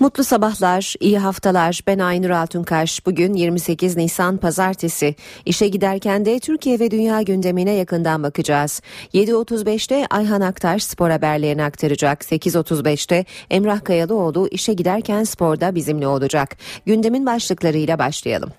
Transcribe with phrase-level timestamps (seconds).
[0.00, 1.80] Mutlu sabahlar, iyi haftalar.
[1.86, 3.06] Ben Aynur Altunkaş.
[3.06, 5.14] Bugün 28 Nisan Pazartesi.
[5.46, 8.82] İşe giderken de Türkiye ve dünya gündemine yakından bakacağız.
[9.14, 12.22] 7.35'te Ayhan Aktaş spor haberlerini aktaracak.
[12.22, 16.56] 8.35'te Emrah Kayalıoğlu işe giderken sporda bizimle olacak.
[16.86, 18.52] Gündemin başlıklarıyla başlayalım.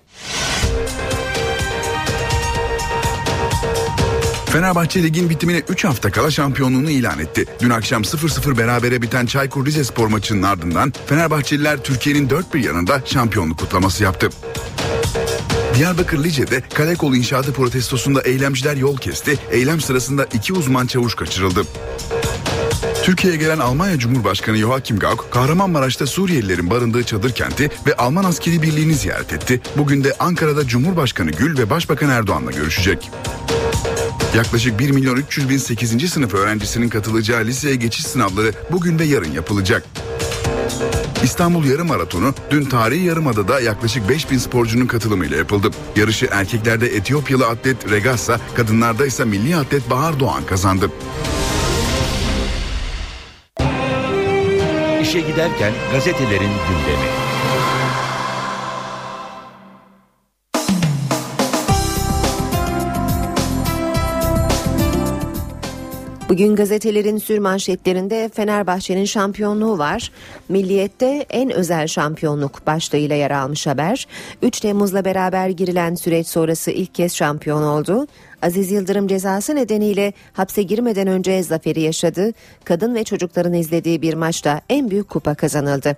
[4.52, 7.44] Fenerbahçe ligin bitimine 3 hafta kala şampiyonluğunu ilan etti.
[7.60, 13.58] Dün akşam 0-0 berabere biten Çaykur Rizespor maçının ardından Fenerbahçeliler Türkiye'nin dört bir yanında şampiyonluk
[13.58, 14.30] kutlaması yaptı.
[15.74, 19.38] Diyarbakır Lice'de kale kolu inşaatı protestosunda eylemciler yol kesti.
[19.50, 21.64] Eylem sırasında iki uzman çavuş kaçırıldı.
[23.02, 28.94] Türkiye'ye gelen Almanya Cumhurbaşkanı Joachim Gauck, Kahramanmaraş'ta Suriyelilerin barındığı çadır kenti ve Alman askeri birliğini
[28.94, 29.60] ziyaret etti.
[29.76, 33.10] Bugün de Ankara'da Cumhurbaşkanı Gül ve Başbakan Erdoğan'la görüşecek.
[34.36, 36.10] Yaklaşık 1 milyon 300 bin 8.
[36.10, 39.84] sınıf öğrencisinin katılacağı liseye geçiş sınavları bugün ve yarın yapılacak.
[41.22, 45.70] İstanbul Yarım Maratonu dün tarihi Yarımada'da yaklaşık 5 bin sporcunun katılımıyla yapıldı.
[45.96, 50.90] Yarışı erkeklerde Etiyopyalı atlet Regassa, kadınlarda ise milli atlet Bahar Doğan kazandı.
[55.02, 57.29] İşe giderken gazetelerin gündemi.
[66.30, 70.12] Bugün gazetelerin sür manşetlerinde Fenerbahçe'nin şampiyonluğu var.
[70.48, 74.06] Milliyette en özel şampiyonluk başlığıyla yer almış haber.
[74.42, 78.06] 3 Temmuz'la beraber girilen süreç sonrası ilk kez şampiyon oldu.
[78.42, 82.32] Aziz Yıldırım cezası nedeniyle hapse girmeden önce zaferi yaşadı.
[82.64, 85.96] Kadın ve çocukların izlediği bir maçta en büyük kupa kazanıldı.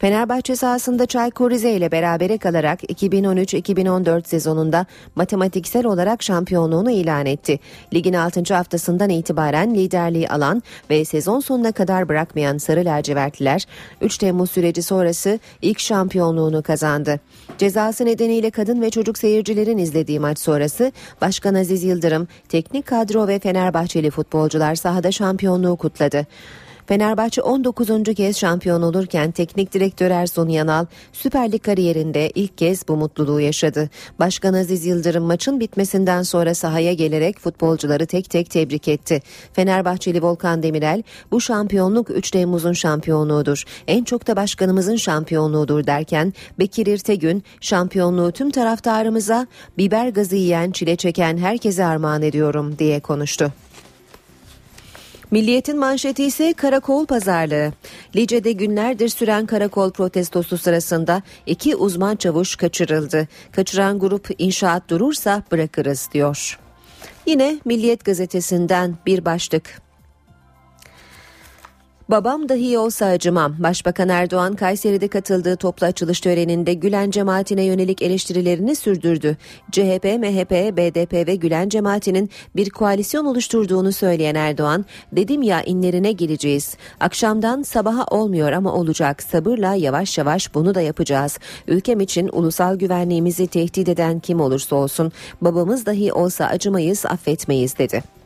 [0.00, 7.58] Fenerbahçe sahasında Çaykur Rize ile berabere kalarak 2013-2014 sezonunda matematiksel olarak şampiyonluğunu ilan etti.
[7.94, 8.54] Ligin 6.
[8.54, 13.66] haftasından itibaren liderliği alan ve sezon sonuna kadar bırakmayan Sarı Lacivertliler
[14.00, 17.20] 3 Temmuz süreci sonrası ilk şampiyonluğunu kazandı.
[17.58, 23.38] Cezası nedeniyle kadın ve çocuk seyircilerin izlediği maç sonrası Başkan Aziz Yıldırım, teknik kadro ve
[23.38, 26.26] Fenerbahçeli futbolcular sahada şampiyonluğu kutladı.
[26.90, 28.14] Fenerbahçe 19.
[28.16, 33.90] kez şampiyon olurken teknik direktör Ersun Yanal Süper Lig kariyerinde ilk kez bu mutluluğu yaşadı.
[34.18, 39.22] Başkan Aziz Yıldırım maçın bitmesinden sonra sahaya gelerek futbolcuları tek tek tebrik etti.
[39.52, 43.64] Fenerbahçeli Volkan Demirel bu şampiyonluk 3 Temmuz'un şampiyonluğudur.
[43.88, 49.46] En çok da başkanımızın şampiyonluğudur derken Bekir İrtegün şampiyonluğu tüm taraftarımıza
[49.78, 53.52] biber gazı yiyen çile çeken herkese armağan ediyorum diye konuştu.
[55.30, 57.72] Milliyetin manşeti ise karakol pazarlığı.
[58.16, 63.28] Lice'de günlerdir süren karakol protestosu sırasında iki uzman çavuş kaçırıldı.
[63.52, 66.58] Kaçıran grup inşaat durursa bırakırız diyor.
[67.26, 69.89] Yine Milliyet gazetesinden bir başlık.
[72.10, 73.54] Babam dahi olsa acımam.
[73.58, 79.36] Başbakan Erdoğan Kayseri'de katıldığı toplu açılış töreninde Gülen cemaatine yönelik eleştirilerini sürdürdü.
[79.72, 86.76] CHP, MHP, BDP ve Gülen cemaatinin bir koalisyon oluşturduğunu söyleyen Erdoğan, dedim ya inlerine geleceğiz.
[87.00, 89.22] Akşamdan sabaha olmuyor ama olacak.
[89.22, 91.38] Sabırla yavaş yavaş bunu da yapacağız.
[91.68, 98.19] Ülkem için ulusal güvenliğimizi tehdit eden kim olursa olsun babamız dahi olsa acımayız, affetmeyiz dedi.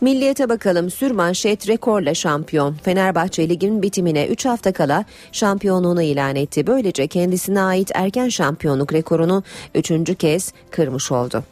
[0.00, 2.74] Milliyete bakalım sür manşet rekorla şampiyon.
[2.74, 6.66] Fenerbahçe ligin bitimine 3 hafta kala şampiyonluğunu ilan etti.
[6.66, 9.42] Böylece kendisine ait erken şampiyonluk rekorunu
[9.74, 10.18] 3.
[10.18, 11.44] kez kırmış oldu.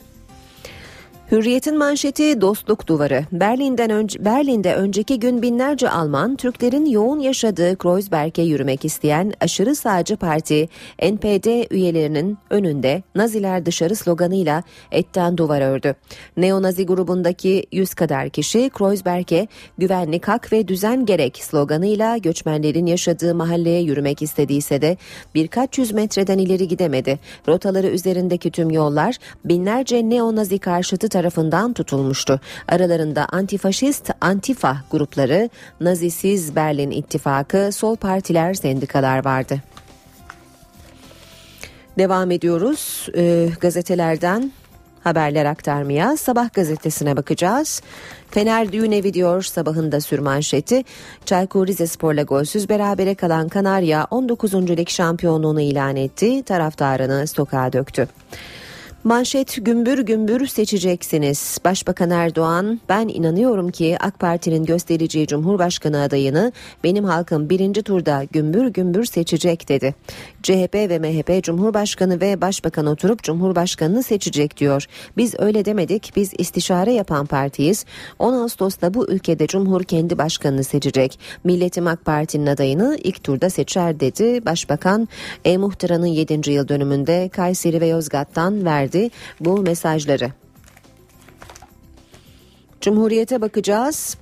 [1.33, 3.25] Hürriyet'in manşeti dostluk duvarı.
[3.33, 10.17] Berlin'den önce, Berlin'de önceki gün binlerce Alman Türklerin yoğun yaşadığı Kreuzberg'e yürümek isteyen aşırı sağcı
[10.17, 10.69] parti
[11.03, 15.95] NPD üyelerinin önünde Naziler dışarı sloganıyla etten duvar ördü.
[16.37, 19.49] Neonazi grubundaki 100 kadar kişi Kreuzberg'e
[19.79, 24.97] güvenlik hak ve düzen gerek sloganıyla göçmenlerin yaşadığı mahalleye yürümek istediyse de
[25.35, 27.19] birkaç yüz metreden ileri gidemedi.
[27.49, 32.41] Rotaları üzerindeki tüm yollar binlerce neonazi karşıtı tarafından tutulmuştu.
[32.69, 39.61] Aralarında antifaşist Antifa grupları, Nazisiz Berlin İttifakı, sol partiler, sendikalar vardı.
[41.99, 44.53] Devam ediyoruz e, gazetelerden
[45.05, 46.17] haberler aktarmaya.
[46.17, 47.83] Sabah gazetesine bakacağız.
[48.31, 50.85] Fener düğün evi diyor sabahında sürmanşeti.
[51.25, 54.55] Çaykur Rizespor'la golsüz berabere kalan Kanarya 19.
[54.55, 56.43] lig şampiyonluğunu ilan etti.
[56.43, 58.09] Taraftarını sokağa döktü.
[59.07, 61.59] Manşet gümbür gümbür seçeceksiniz.
[61.65, 66.53] Başbakan Erdoğan ben inanıyorum ki AK Parti'nin göstereceği Cumhurbaşkanı adayını
[66.85, 69.95] benim halkım birinci turda gümbür gümbür seçecek dedi.
[70.43, 74.87] CHP ve MHP Cumhurbaşkanı ve Başbakan oturup Cumhurbaşkanını seçecek diyor.
[75.17, 77.85] Biz öyle demedik biz istişare yapan partiyiz.
[78.19, 81.19] 10 Ağustos'ta bu ülkede Cumhur kendi başkanını seçecek.
[81.45, 84.47] Milletim AK Parti'nin adayını ilk turda seçer dedi.
[84.47, 85.09] Başbakan
[85.45, 86.51] E-Muhtıran'ın 7.
[86.51, 88.96] yıl dönümünde Kayseri ve Yozgat'tan verdi
[89.41, 90.33] bu mesajları.
[92.81, 94.17] Cumhuriyete bakacağız.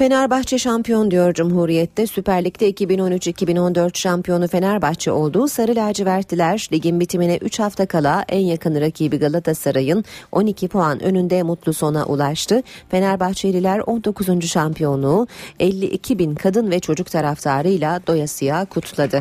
[0.00, 2.06] Fenerbahçe şampiyon diyor Cumhuriyet'te.
[2.06, 8.80] Süper Lig'de 2013-2014 şampiyonu Fenerbahçe olduğu Sarı lacivertliler ligin bitimine 3 hafta kala en yakın
[8.80, 12.62] rakibi Galatasaray'ın 12 puan önünde mutlu sona ulaştı.
[12.90, 14.48] Fenerbahçeliler 19.
[14.48, 15.26] şampiyonluğu
[15.60, 19.20] 52 bin kadın ve çocuk taraftarıyla doyasıya kutladı.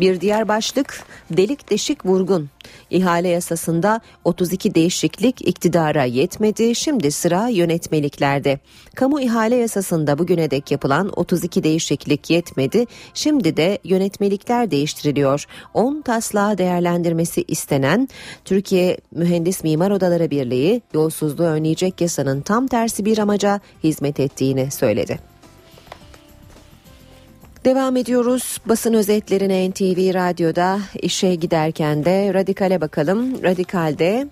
[0.00, 2.53] Bir diğer başlık delik deşik vurgun.
[2.90, 6.74] İhale yasasında 32 değişiklik iktidara yetmedi.
[6.74, 8.58] Şimdi sıra yönetmeliklerde.
[8.94, 12.86] Kamu ihale yasasında bugüne dek yapılan 32 değişiklik yetmedi.
[13.14, 15.44] Şimdi de yönetmelikler değiştiriliyor.
[15.74, 18.08] 10 taslağı değerlendirmesi istenen
[18.44, 25.33] Türkiye Mühendis Mimar Odaları Birliği yolsuzluğu önleyecek yasanın tam tersi bir amaca hizmet ettiğini söyledi.
[27.64, 33.42] Devam ediyoruz basın özetlerine NTV Radyo'da işe giderken de radikale bakalım.
[33.42, 34.26] Radikalde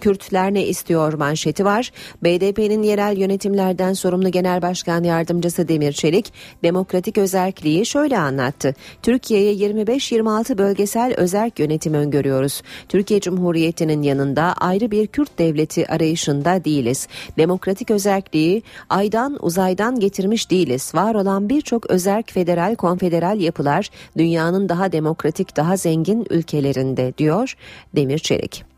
[0.00, 1.92] Kürtler ne istiyor manşeti var.
[2.22, 8.74] BDP'nin yerel yönetimlerden sorumlu Genel Başkan Yardımcısı Demir Çelik demokratik özerkliği şöyle anlattı.
[9.02, 12.62] Türkiye'ye 25-26 bölgesel özerk yönetim öngörüyoruz.
[12.88, 17.08] Türkiye Cumhuriyeti'nin yanında ayrı bir Kürt devleti arayışında değiliz.
[17.38, 20.92] Demokratik özerkliği aydan uzaydan getirmiş değiliz.
[20.94, 27.54] Var olan birçok özerk federal konfederal yapılar dünyanın daha demokratik daha zengin ülkelerinde diyor
[27.96, 28.77] Demir Çelik.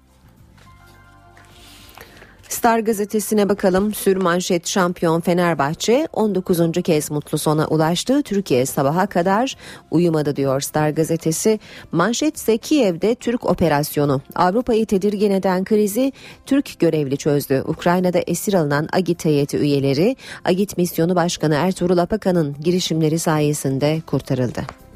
[2.50, 3.94] Star gazetesine bakalım.
[3.94, 6.60] Sür manşet şampiyon Fenerbahçe 19.
[6.84, 8.22] kez mutlu sona ulaştı.
[8.22, 9.56] Türkiye sabaha kadar
[9.90, 11.58] uyumadı diyor Star gazetesi.
[11.92, 14.20] Manşet Zekiyev'de Türk operasyonu.
[14.34, 16.12] Avrupa'yı tedirgin eden krizi
[16.46, 17.64] Türk görevli çözdü.
[17.66, 24.89] Ukrayna'da esir alınan Agit heyeti üyeleri Agit misyonu başkanı Ertuğrul Apakan'ın girişimleri sayesinde kurtarıldı.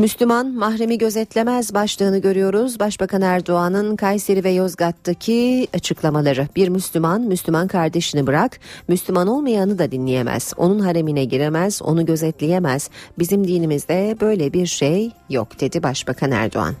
[0.00, 2.80] Müslüman mahremi gözetlemez başlığını görüyoruz.
[2.80, 6.48] Başbakan Erdoğan'ın Kayseri ve Yozgat'taki açıklamaları.
[6.56, 10.52] Bir Müslüman, Müslüman kardeşini bırak, Müslüman olmayanı da dinleyemez.
[10.56, 12.90] Onun haremine giremez, onu gözetleyemez.
[13.18, 16.74] Bizim dinimizde böyle bir şey yok dedi Başbakan Erdoğan.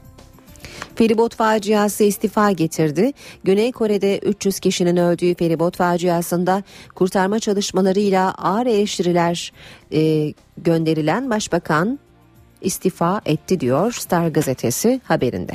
[0.94, 3.12] Feribot faciası istifa getirdi.
[3.44, 6.62] Güney Kore'de 300 kişinin öldüğü feribot faciasında
[6.94, 9.52] kurtarma çalışmalarıyla ağır eleştiriler
[9.92, 11.98] e, gönderilen Başbakan
[12.60, 15.52] istifa etti diyor Star gazetesi haberinde.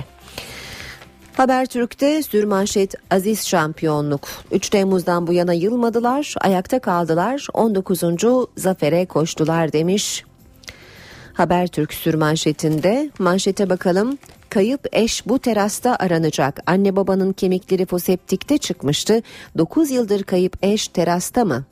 [1.37, 4.27] Habertürk'te sürmanşet Aziz şampiyonluk.
[4.51, 8.01] 3 Temmuz'dan bu yana yılmadılar, ayakta kaldılar, 19.
[8.57, 10.23] zafere koştular demiş.
[11.33, 14.17] Habertürk sürmanşetinde manşete bakalım.
[14.49, 16.59] Kayıp eş bu terasta aranacak.
[16.65, 19.21] Anne babanın kemikleri foseptikte çıkmıştı.
[19.57, 21.63] 9 yıldır kayıp eş terasta mı?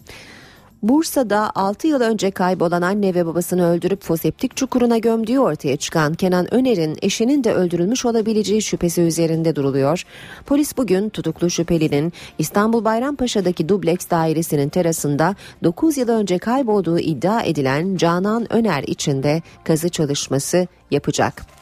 [0.84, 6.54] Bursa'da 6 yıl önce kaybolan anne ve babasını öldürüp foseptik çukuruna gömdüğü ortaya çıkan Kenan
[6.54, 10.04] Öner'in eşinin de öldürülmüş olabileceği şüphesi üzerinde duruluyor.
[10.46, 17.96] Polis bugün tutuklu şüphelinin İstanbul Bayrampaşa'daki dubleks dairesinin terasında 9 yıl önce kaybolduğu iddia edilen
[17.96, 21.53] Canan Öner için de kazı çalışması yapacak.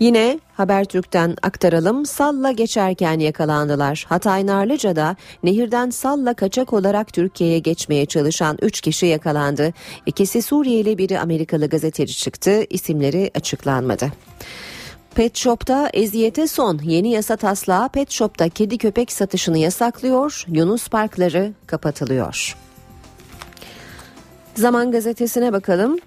[0.00, 2.06] Yine Habertürk'ten aktaralım.
[2.06, 4.06] Salla geçerken yakalandılar.
[4.08, 9.72] Hatay Narlıca'da nehirden salla kaçak olarak Türkiye'ye geçmeye çalışan 3 kişi yakalandı.
[10.06, 12.64] İkisi Suriyeli biri Amerikalı gazeteci çıktı.
[12.70, 14.12] İsimleri açıklanmadı.
[15.14, 16.78] Pet Shop'ta eziyete son.
[16.82, 20.44] Yeni yasa taslağı Pet Shop'ta kedi köpek satışını yasaklıyor.
[20.48, 22.56] Yunus parkları kapatılıyor.
[24.54, 25.98] Zaman gazetesine bakalım.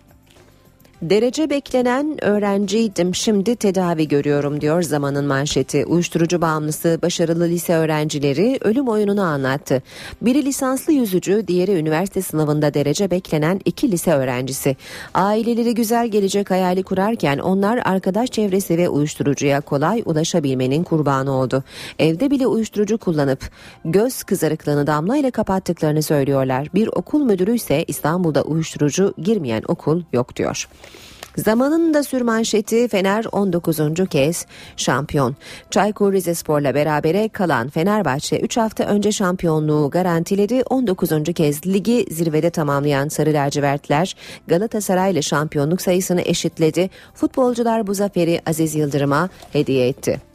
[1.01, 5.85] Derece beklenen öğrenciydim şimdi tedavi görüyorum diyor zamanın manşeti.
[5.85, 9.83] Uyuşturucu bağımlısı başarılı lise öğrencileri ölüm oyununu anlattı.
[10.21, 14.77] Biri lisanslı yüzücü diğeri üniversite sınavında derece beklenen iki lise öğrencisi.
[15.13, 21.63] Aileleri güzel gelecek hayali kurarken onlar arkadaş çevresi ve uyuşturucuya kolay ulaşabilmenin kurbanı oldu.
[21.99, 23.49] Evde bile uyuşturucu kullanıp
[23.85, 26.67] göz kızarıklığını damlayla kapattıklarını söylüyorlar.
[26.73, 30.67] Bir okul müdürü ise İstanbul'da uyuşturucu girmeyen okul yok diyor.
[31.37, 33.79] Zamanın da sürmanşeti Fener 19.
[34.09, 34.45] kez
[34.77, 35.35] şampiyon.
[35.69, 40.63] Çaykur Rizespor'la berabere kalan Fenerbahçe 3 hafta önce şampiyonluğu garantiledi.
[40.69, 41.11] 19.
[41.35, 44.15] kez ligi zirvede tamamlayan Sarı Lacivertler
[44.47, 46.89] Galatasaray ile şampiyonluk sayısını eşitledi.
[47.13, 50.30] Futbolcular bu zaferi Aziz Yıldırım'a hediye etti.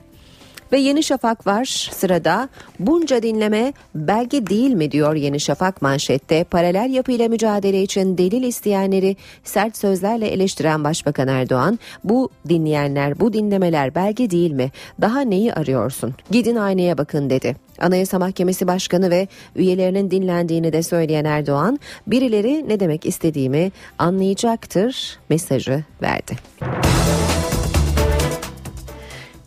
[0.73, 2.49] Ve Yeni Şafak var sırada.
[2.79, 6.45] Bunca dinleme belge değil mi diyor Yeni Şafak manşette.
[6.45, 11.79] Paralel yapıyla mücadele için delil isteyenleri sert sözlerle eleştiren Başbakan Erdoğan.
[12.05, 14.71] Bu dinleyenler, bu dinlemeler belge değil mi?
[15.01, 16.15] Daha neyi arıyorsun?
[16.31, 17.57] Gidin aynaya bakın dedi.
[17.81, 25.85] Anayasa Mahkemesi Başkanı ve üyelerinin dinlendiğini de söyleyen Erdoğan, birileri ne demek istediğimi anlayacaktır mesajı
[26.03, 26.37] verdi.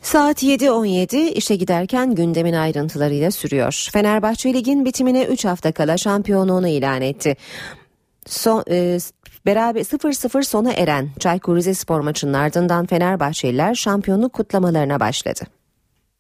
[0.10, 3.90] Saat 7.17 işe giderken gündemin ayrıntılarıyla sürüyor.
[3.94, 7.36] Fenerbahçe Lig'in bitimine 3 hafta kala şampiyonluğunu ilan etti.
[8.26, 8.98] Son, e,
[9.46, 15.42] beraber 0-0 sona eren Çaykur Rizespor maçının ardından Fenerbahçeliler şampiyonluk kutlamalarına başladı.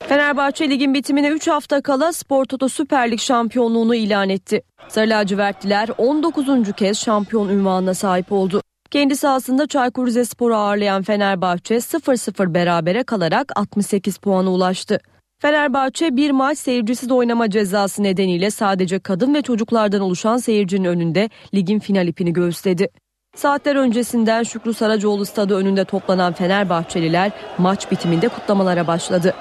[0.07, 4.61] Fenerbahçe ligin bitimine 3 hafta kala Spor Toto Süper Lig şampiyonluğunu ilan etti.
[4.87, 6.47] Sarı lacivertliler 19.
[6.77, 8.61] kez şampiyon ünvanına sahip oldu.
[8.91, 14.99] Kendi sahasında Çaykur Rizespor'u ağırlayan Fenerbahçe 0-0 berabere kalarak 68 puana ulaştı.
[15.41, 21.79] Fenerbahçe bir maç seyircisiz oynama cezası nedeniyle sadece kadın ve çocuklardan oluşan seyircinin önünde ligin
[21.79, 22.89] final ipini göğüsledi.
[23.35, 29.33] Saatler öncesinden Şükrü Saracoğlu stadı önünde toplanan Fenerbahçeliler maç bitiminde kutlamalara başladı.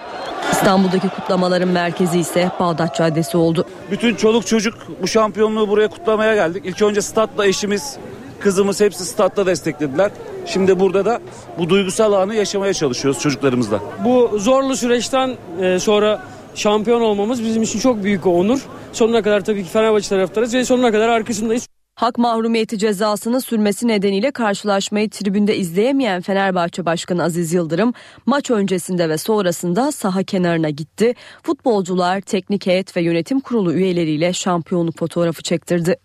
[0.53, 3.65] İstanbul'daki kutlamaların merkezi ise Bağdat Caddesi oldu.
[3.91, 6.63] Bütün çoluk çocuk bu şampiyonluğu buraya kutlamaya geldik.
[6.67, 7.99] İlk önce statla eşimiz,
[8.41, 10.11] kızımız hepsi statta desteklediler.
[10.47, 11.21] Şimdi burada da
[11.59, 13.81] bu duygusal anı yaşamaya çalışıyoruz çocuklarımızla.
[14.05, 16.23] Bu zorlu süreçten e, sonra
[16.55, 18.61] şampiyon olmamız bizim için çok büyük bir onur.
[18.93, 21.69] Sonuna kadar tabii ki Fenerbahçe taraftarız ve sonuna kadar arkasındayız.
[21.99, 27.93] Hak mahrumiyeti cezasını sürmesi nedeniyle karşılaşmayı tribünde izleyemeyen Fenerbahçe Başkanı Aziz Yıldırım
[28.27, 31.15] maç öncesinde ve sonrasında saha kenarına gitti.
[31.43, 35.97] Futbolcular, teknik heyet ve yönetim kurulu üyeleriyle şampiyonluk fotoğrafı çektirdi.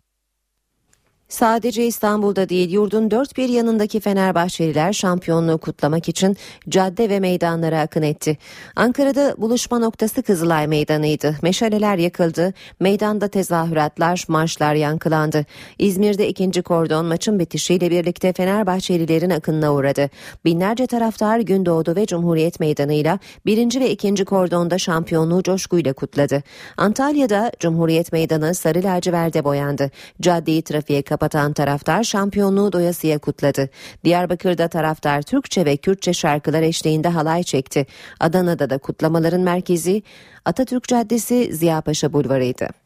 [1.34, 6.38] Sadece İstanbul'da değil yurdun dört bir yanındaki Fenerbahçeliler şampiyonluğu kutlamak için
[6.70, 8.38] cadde ve meydanlara akın etti.
[8.76, 11.36] Ankara'da buluşma noktası Kızılay Meydanı'ydı.
[11.42, 15.46] Meşaleler yakıldı, meydanda tezahüratlar, marşlar yankılandı.
[15.80, 20.10] İzmir'de ikinci kordon maçın bitişiyle birlikte Fenerbahçelilerin akınına uğradı.
[20.46, 26.44] Binlerce taraftar Gündoğdu ve Cumhuriyet Meydanı'yla birinci ve ikinci kordonda şampiyonluğu coşkuyla kutladı.
[26.78, 29.92] Antalya'da Cumhuriyet Meydanı sarı laciverde boyandı.
[30.22, 33.70] Caddeyi trafiğe kapattı kapatan taraftar şampiyonluğu doyasıya kutladı.
[34.04, 37.86] Diyarbakır'da taraftar Türkçe ve Kürtçe şarkılar eşliğinde halay çekti.
[38.20, 40.04] Adana'da da kutlamaların merkezi
[40.46, 42.83] Atatürk Caddesi Ziyapaşa Bulvarı'ydı.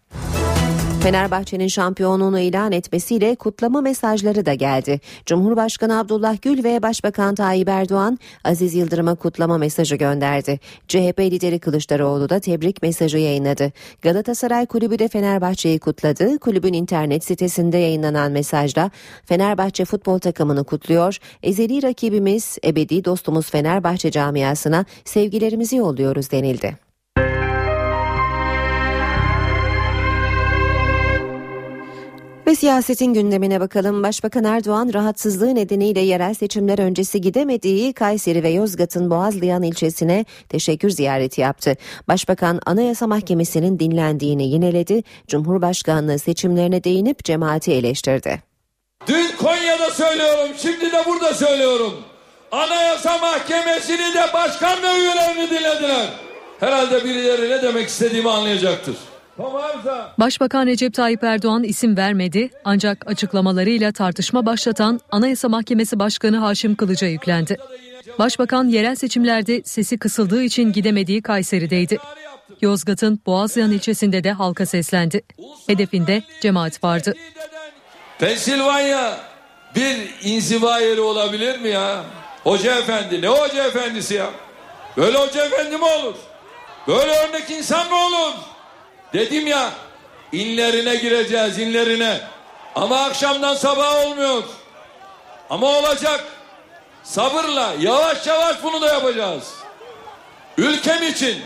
[1.08, 5.00] Fenerbahçe'nin şampiyonluğunu ilan etmesiyle kutlama mesajları da geldi.
[5.26, 10.60] Cumhurbaşkanı Abdullah Gül ve Başbakan Tayyip Erdoğan Aziz Yıldırım'a kutlama mesajı gönderdi.
[10.88, 13.72] CHP lideri Kılıçdaroğlu da tebrik mesajı yayınladı.
[14.02, 16.40] Galatasaray Kulübü de Fenerbahçe'yi kutladı.
[16.40, 18.92] Kulübün internet sitesinde yayınlanan mesajda
[19.26, 21.18] Fenerbahçe futbol takımını kutluyor.
[21.44, 26.87] Ezeli rakibimiz, ebedi dostumuz Fenerbahçe camiasına sevgilerimizi yolluyoruz denildi.
[32.48, 34.04] Ve siyasetin gündemine bakalım.
[34.04, 41.42] Başbakan Erdoğan rahatsızlığı nedeniyle yerel seçimler öncesi gidemediği Kayseri ve Yozgat'ın Boğazlayan ilçesine teşekkür ziyareti
[41.42, 41.76] yaptı.
[42.08, 45.04] Başbakan Anayasa Mahkemesi'nin dinlendiğini yineledi.
[45.28, 48.44] Cumhurbaşkanlığı seçimlerine değinip cemaati eleştirdi.
[49.08, 51.94] Dün Konya'da söylüyorum, şimdi de burada söylüyorum.
[52.52, 56.10] Anayasa Mahkemesi'ni de başkan ve üyelerini dinlediler.
[56.60, 58.96] Herhalde birileri ne demek istediğimi anlayacaktır.
[60.20, 67.06] Başbakan Recep Tayyip Erdoğan isim vermedi ancak açıklamalarıyla tartışma başlatan Anayasa Mahkemesi Başkanı Haşim Kılıç'a
[67.06, 67.58] yüklendi.
[68.20, 71.98] Başbakan yerel seçimlerde sesi kısıldığı için gidemediği Kayseri'deydi.
[72.62, 75.22] Yozgat'ın Boğazlayan ilçesinde de halka seslendi.
[75.68, 77.14] Hedefinde cemaat vardı.
[78.20, 79.18] Pensilvanya
[79.76, 82.04] bir inziva yeri olabilir mi ya?
[82.44, 84.30] Hoca efendi ne hoca efendisi ya?
[84.98, 86.16] Böyle hoca efendi mi olur?
[86.88, 88.34] Böyle örnek insan mı olur?
[89.14, 89.72] Dedim ya
[90.32, 92.22] inlerine gireceğiz inlerine.
[92.76, 94.44] Ama akşamdan sabah olmuyor.
[95.50, 96.24] Ama olacak.
[97.04, 99.54] Sabırla yavaş yavaş bunu da yapacağız.
[100.58, 101.42] Ülkem için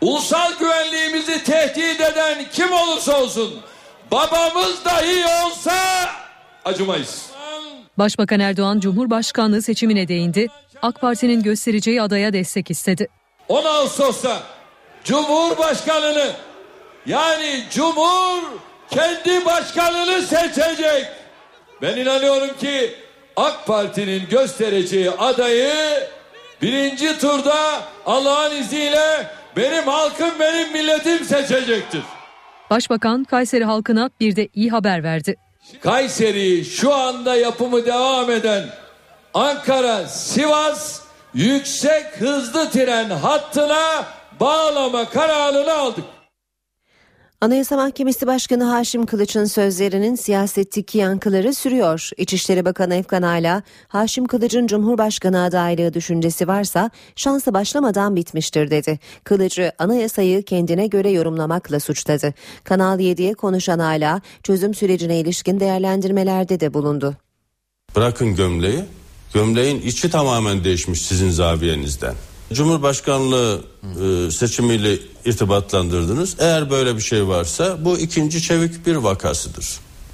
[0.00, 3.60] ulusal güvenliğimizi tehdit eden kim olursa olsun
[4.10, 5.74] babamız dahi olsa
[6.64, 7.26] acımayız.
[7.98, 10.48] Başbakan Erdoğan Cumhurbaşkanlığı seçimine değindi.
[10.82, 13.08] AK Parti'nin göstereceği adaya destek istedi.
[13.48, 14.42] 10 Ağustos'ta
[15.04, 16.32] Cumhurbaşkanını
[17.06, 18.42] yani Cumhur
[18.90, 21.06] kendi başkanını seçecek.
[21.82, 22.94] Ben inanıyorum ki
[23.36, 26.08] AK Parti'nin göstereceği adayı
[26.62, 32.02] birinci turda Allah'ın izniyle benim halkım benim milletim seçecektir.
[32.70, 35.36] Başbakan Kayseri halkına bir de iyi haber verdi.
[35.80, 38.68] Kayseri şu anda yapımı devam eden
[39.34, 41.00] Ankara Sivas
[41.34, 44.04] yüksek hızlı tren hattına
[44.40, 46.04] bağlama kararını aldık.
[47.42, 52.10] Anayasa Mahkemesi Başkanı Haşim Kılıç'ın sözlerinin siyasetteki yankıları sürüyor.
[52.16, 58.98] İçişleri Bakanı Efkan Ala, Haşim Kılıç'ın Cumhurbaşkanı adaylığı düşüncesi varsa şansı başlamadan bitmiştir dedi.
[59.24, 62.34] Kılıç'ı anayasayı kendine göre yorumlamakla suçladı.
[62.64, 67.16] Kanal 7'ye konuşan Ala, çözüm sürecine ilişkin değerlendirmelerde de bulundu.
[67.96, 68.84] Bırakın gömleği,
[69.34, 72.14] gömleğin içi tamamen değişmiş sizin zaviyenizden.
[72.54, 76.36] Cumhurbaşkanlığı e, seçimiyle irtibatlandırdınız.
[76.38, 79.66] Eğer böyle bir şey varsa bu ikinci çevik bir vakasıdır.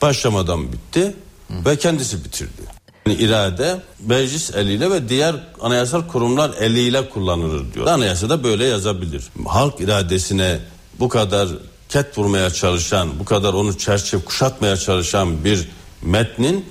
[0.03, 1.17] Başlamadan bitti
[1.51, 2.63] ve kendisi bitirdi.
[3.07, 7.87] Yani irade meclis eliyle ve diğer anayasal kurumlar eliyle kullanılır diyor.
[7.87, 9.25] Anayasada böyle yazabilir.
[9.47, 10.59] Halk iradesine
[11.01, 11.49] bu kadar
[11.89, 15.69] ket vurmaya çalışan, bu kadar onu çerçeve kuşatmaya çalışan bir
[16.03, 16.65] metnin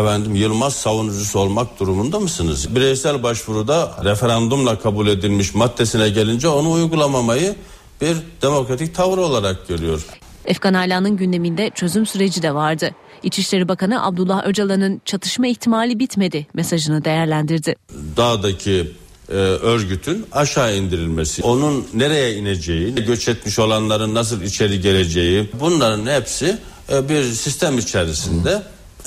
[0.00, 2.74] efendim Yılmaz savunucusu olmak durumunda mısınız?
[2.76, 7.56] Bireysel başvuruda referandumla kabul edilmiş maddesine gelince onu uygulamamayı
[8.00, 10.06] bir demokratik tavır olarak görüyor.
[10.44, 12.90] Efkan Ala'nın gündeminde çözüm süreci de vardı.
[13.22, 17.74] İçişleri Bakanı Abdullah Öcalan'ın çatışma ihtimali bitmedi mesajını değerlendirdi.
[18.16, 18.92] Dağdaki
[19.28, 26.58] e, örgütün aşağı indirilmesi, onun nereye ineceği, göç etmiş olanların nasıl içeri geleceği bunların hepsi
[26.92, 28.62] e, bir sistem içerisinde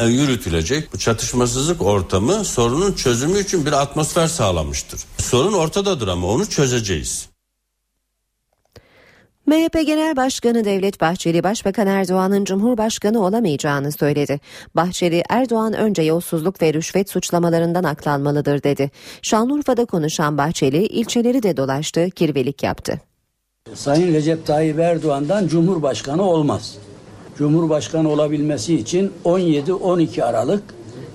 [0.05, 0.93] yürütülecek.
[0.93, 4.99] Bu çatışmasızlık ortamı sorunun çözümü için bir atmosfer sağlamıştır.
[5.17, 7.29] Sorun ortadadır ama onu çözeceğiz.
[9.47, 14.39] MHP Genel Başkanı Devlet Bahçeli, Başbakan Erdoğan'ın Cumhurbaşkanı olamayacağını söyledi.
[14.75, 18.91] Bahçeli, Erdoğan önce yolsuzluk ve rüşvet suçlamalarından aklanmalıdır dedi.
[19.21, 23.01] Şanlıurfa'da konuşan Bahçeli, ilçeleri de dolaştı, kirvelik yaptı.
[23.73, 26.77] Sayın Recep Tayyip Erdoğan'dan Cumhurbaşkanı olmaz.
[27.37, 30.63] Cumhurbaşkanı olabilmesi için 17-12 Aralık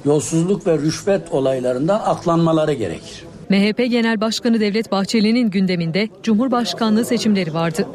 [0.05, 3.25] yolsuzluk ve rüşvet olaylarından aklanmaları gerekir.
[3.49, 7.87] MHP Genel Başkanı Devlet Bahçeli'nin gündeminde Cumhurbaşkanlığı seçimleri vardı.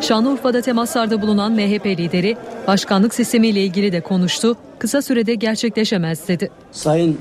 [0.00, 4.56] Şanlıurfa'da temaslarda bulunan MHP lideri başkanlık sistemiyle ilgili de konuştu.
[4.78, 6.50] Kısa sürede gerçekleşemez dedi.
[6.72, 7.18] Sayın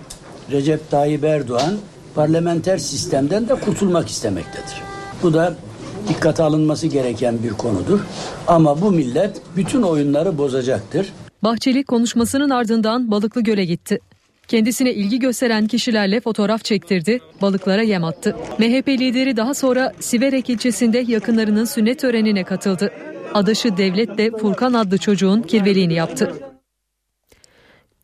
[0.51, 1.77] Recep Tayyip Erdoğan
[2.15, 4.82] parlamenter sistemden de kurtulmak istemektedir.
[5.23, 5.56] Bu da
[6.08, 8.00] dikkate alınması gereken bir konudur.
[8.48, 11.13] Ama bu millet bütün oyunları bozacaktır.
[11.44, 14.00] Bahçeli konuşmasının ardından Balıklı Göl'e gitti.
[14.48, 18.36] Kendisine ilgi gösteren kişilerle fotoğraf çektirdi, balıklara yem attı.
[18.60, 22.91] MHP lideri daha sonra Siverek ilçesinde yakınlarının sünnet törenine katıldı.
[23.34, 26.34] Adaşı Devlet de Furkan adlı çocuğun kirveliğini yaptı.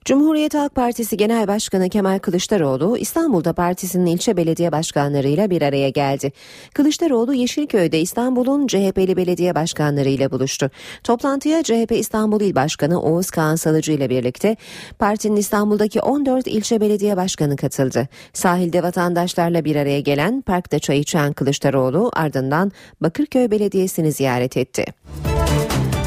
[0.06, 6.32] Cumhuriyet Halk Partisi Genel Başkanı Kemal Kılıçdaroğlu İstanbul'da partisinin ilçe belediye başkanlarıyla bir araya geldi.
[6.74, 10.72] Kılıçdaroğlu Yeşilköy'de İstanbul'un CHP'li belediye başkanlarıyla buluştu.
[11.04, 14.56] Toplantıya CHP İstanbul İl Başkanı Oğuz Kağan Salıcı ile birlikte
[15.00, 18.08] partinin İstanbul'daki 14 ilçe belediye başkanı katıldı.
[18.34, 24.86] Sahilde vatandaşlarla bir araya gelen parkta çay içen Kılıçdaroğlu ardından Bakırköy Belediyesi'ni ziyaret etti.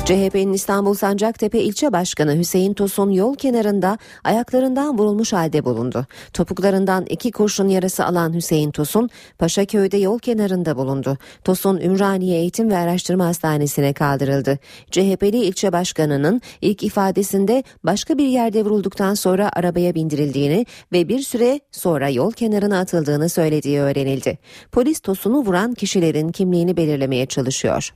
[0.04, 6.06] CHP'nin İstanbul Sancaktepe ilçe başkanı Hüseyin Tosun yol kenarında ayaklarından vurulmuş halde bulundu.
[6.32, 11.18] Topuklarından iki kurşun yarası alan Hüseyin Tosun Paşaköy'de yol kenarında bulundu.
[11.44, 14.58] Tosun Ümraniye Eğitim ve Araştırma Hastanesi'ne kaldırıldı.
[14.90, 21.60] CHP'li ilçe başkanının ilk ifadesinde başka bir yerde vurulduktan sonra arabaya bindirildiğini ve bir süre
[21.72, 24.38] sonra yol kenarına atıldığını söylediği öğrenildi.
[24.72, 27.92] Polis Tosun'u vuran kişilerin kimliğini belirlemeye çalışıyor.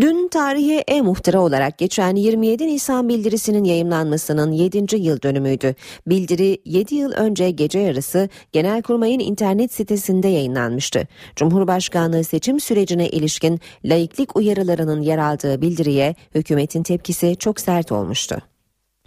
[0.00, 4.96] Dün tarihe e-muhtıra olarak geçen 27 Nisan bildirisinin yayımlanmasının 7.
[4.96, 5.74] yıl dönümüydü.
[6.06, 11.08] Bildiri 7 yıl önce gece yarısı Genelkurmay'ın internet sitesinde yayınlanmıştı.
[11.36, 18.42] Cumhurbaşkanlığı seçim sürecine ilişkin laiklik uyarılarının yer aldığı bildiriye hükümetin tepkisi çok sert olmuştu.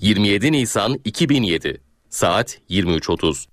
[0.01, 3.47] 27 Nisan 2007 Saat 23.30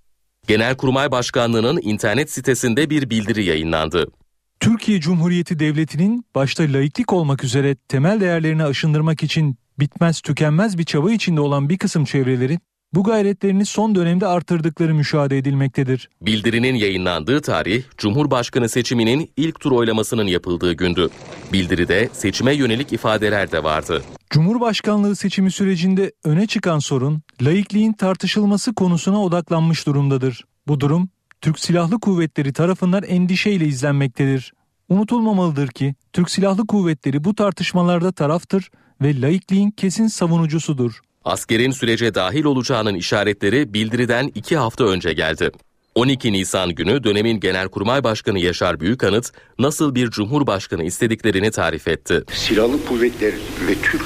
[0.46, 4.19] Genelkurmay Başkanlığı'nın internet sitesinde bir bildiri yayınlandı.
[4.61, 11.12] Türkiye Cumhuriyeti Devleti'nin başta laiklik olmak üzere temel değerlerini aşındırmak için bitmez tükenmez bir çaba
[11.12, 12.61] içinde olan bir kısım çevrelerin
[12.94, 16.09] bu gayretlerini son dönemde artırdıkları müşahede edilmektedir.
[16.23, 21.09] Bildirinin yayınlandığı tarih Cumhurbaşkanı seçiminin ilk tur oylamasının yapıldığı gündü.
[21.53, 24.03] Bildiride seçime yönelik ifadeler de vardı.
[24.31, 30.44] Cumhurbaşkanlığı seçimi sürecinde öne çıkan sorun laikliğin tartışılması konusuna odaklanmış durumdadır.
[30.66, 31.09] Bu durum
[31.40, 34.53] Türk Silahlı Kuvvetleri tarafından endişeyle izlenmektedir.
[34.88, 38.70] Unutulmamalıdır ki Türk Silahlı Kuvvetleri bu tartışmalarda taraftır
[39.03, 41.00] ve laikliğin kesin savunucusudur.
[41.24, 45.50] Askerin sürece dahil olacağının işaretleri bildiriden iki hafta önce geldi.
[45.94, 52.24] 12 Nisan günü dönemin Genelkurmay Başkanı Yaşar Büyükanıt nasıl bir cumhurbaşkanı istediklerini tarif etti.
[52.33, 53.33] Silahlı kuvvetler
[53.68, 54.03] ve Türk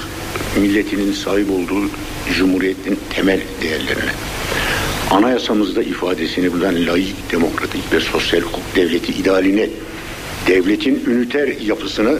[0.59, 1.89] milletinin sahip olduğu
[2.37, 4.11] cumhuriyetin temel değerlerine,
[5.11, 9.69] anayasamızda ifadesini bulan layık, demokratik ve sosyal hukuk devleti idealine,
[10.47, 12.13] devletin üniter yapısına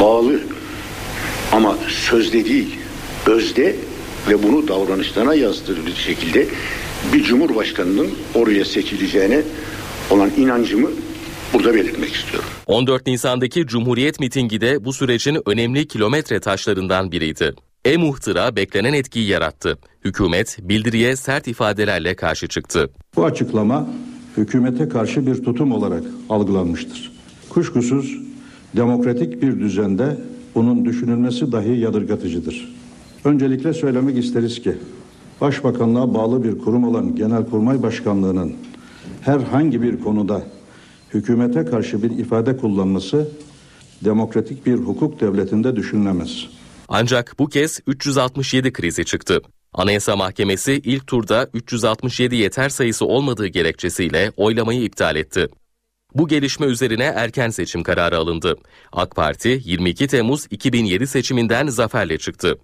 [0.00, 0.40] bağlı
[1.52, 2.78] ama sözde değil,
[3.26, 3.76] özde
[4.28, 6.46] ve bunu davranışlarına yazdırılır şekilde
[7.12, 9.42] bir cumhurbaşkanının oraya seçileceğine
[10.10, 10.90] olan inancımı
[11.52, 12.48] burada belirtmek istiyorum.
[12.66, 17.54] 14 Nisan'daki Cumhuriyet mitingi de bu sürecin önemli kilometre taşlarından biriydi.
[17.88, 19.78] E-muhtıra beklenen etkiyi yarattı.
[20.04, 22.90] Hükümet bildiriye sert ifadelerle karşı çıktı.
[23.16, 23.88] Bu açıklama
[24.36, 27.12] hükümete karşı bir tutum olarak algılanmıştır.
[27.48, 28.18] Kuşkusuz
[28.76, 30.18] demokratik bir düzende
[30.54, 32.74] bunun düşünülmesi dahi yadırgatıcıdır.
[33.24, 34.74] Öncelikle söylemek isteriz ki
[35.40, 38.52] Başbakanlığa bağlı bir kurum olan Genelkurmay Başkanlığı'nın
[39.20, 40.42] herhangi bir konuda
[41.14, 43.28] hükümete karşı bir ifade kullanması
[44.04, 46.57] demokratik bir hukuk devletinde düşünülemez.
[46.88, 49.42] Ancak bu kez 367 krizi çıktı.
[49.72, 55.48] Anayasa Mahkemesi ilk turda 367 yeter sayısı olmadığı gerekçesiyle oylamayı iptal etti.
[56.14, 58.56] Bu gelişme üzerine erken seçim kararı alındı.
[58.92, 62.58] AK Parti 22 Temmuz 2007 seçiminden zaferle çıktı.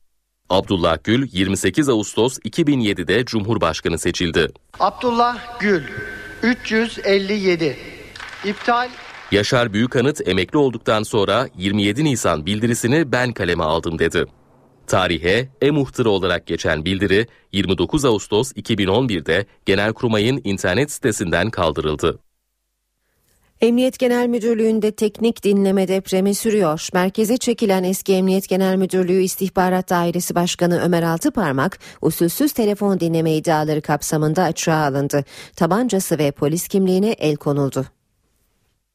[0.50, 4.48] Abdullah Gül 28 Ağustos 2007'de Cumhurbaşkanı seçildi.
[4.80, 5.82] Abdullah Gül
[6.42, 7.76] 357
[8.44, 8.88] İptal
[9.30, 14.24] Yaşar Büyükanıt emekli olduktan sonra 27 Nisan bildirisini ben kaleme aldım dedi.
[14.86, 22.18] Tarihe e-muhtırı olarak geçen bildiri 29 Ağustos 2011'de Genelkurmay'ın internet sitesinden kaldırıldı.
[23.60, 26.88] Emniyet Genel Müdürlüğü'nde teknik dinleme depremi sürüyor.
[26.94, 33.82] Merkeze çekilen eski Emniyet Genel Müdürlüğü İstihbarat Dairesi Başkanı Ömer Altıparmak usulsüz telefon dinleme iddiaları
[33.82, 35.24] kapsamında açığa alındı.
[35.56, 37.93] Tabancası ve polis kimliğine el konuldu.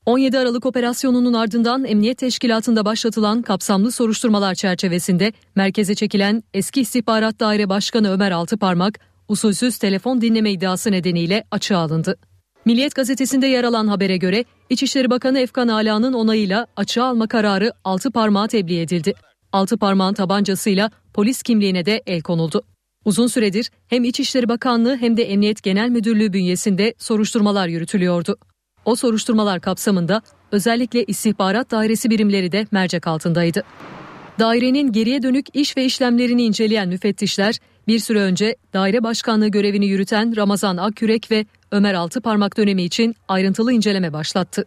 [0.09, 7.69] 17 Aralık operasyonunun ardından Emniyet Teşkilatı'nda başlatılan kapsamlı soruşturmalar çerçevesinde merkeze çekilen eski İstihbarat Daire
[7.69, 12.17] Başkanı Ömer Altıparmak usulsüz telefon dinleme iddiası nedeniyle açığa alındı.
[12.65, 18.11] Milliyet gazetesinde yer alan habere göre İçişleri Bakanı Efkan Ala'nın onayıyla açığa alma kararı altı
[18.11, 19.13] parmağa tebliğ edildi.
[19.51, 22.63] Altı parmağın tabancasıyla polis kimliğine de el konuldu.
[23.05, 28.37] Uzun süredir hem İçişleri Bakanlığı hem de Emniyet Genel Müdürlüğü bünyesinde soruşturmalar yürütülüyordu.
[28.85, 33.63] O soruşturmalar kapsamında özellikle istihbarat dairesi birimleri de mercek altındaydı.
[34.39, 37.55] Dairenin geriye dönük iş ve işlemlerini inceleyen müfettişler
[37.87, 43.73] bir süre önce daire başkanlığı görevini yürüten Ramazan Akkürek ve Ömer Altıparmak dönemi için ayrıntılı
[43.73, 44.65] inceleme başlattı.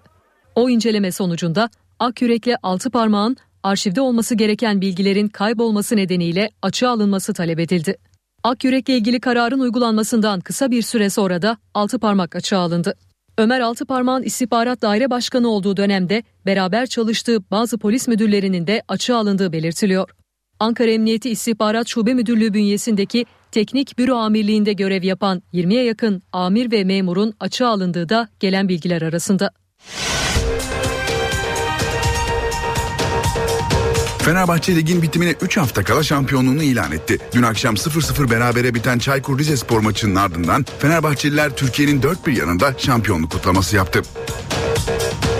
[0.54, 7.96] O inceleme sonucunda Akkürek'le Altıparmak'ın arşivde olması gereken bilgilerin kaybolması nedeniyle açığa alınması talep edildi.
[8.44, 12.94] Akyürek'le ilgili kararın uygulanmasından kısa bir süre sonra da Altıparmak açığa alındı.
[13.38, 19.52] Ömer Altıparmak'ın istihbarat daire başkanı olduğu dönemde beraber çalıştığı bazı polis müdürlerinin de açığa alındığı
[19.52, 20.10] belirtiliyor.
[20.60, 26.84] Ankara Emniyeti İstihbarat Şube Müdürlüğü bünyesindeki Teknik Büro Amirliğinde görev yapan 20'ye yakın amir ve
[26.84, 29.50] memurun açığa alındığı da gelen bilgiler arasında.
[34.24, 37.18] Fenerbahçe ligin bitimine 3 hafta kala şampiyonluğunu ilan etti.
[37.34, 43.30] Dün akşam 0-0 berabere biten Çaykur Rizespor maçının ardından Fenerbahçeliler Türkiye'nin dört bir yanında şampiyonluk
[43.30, 44.02] kutlaması yaptı.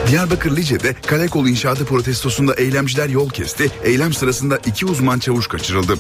[0.07, 3.71] Diyarbakır Lice'de kale kol inşaatı protestosunda eylemciler yol kesti.
[3.85, 5.95] Eylem sırasında iki uzman çavuş kaçırıldı.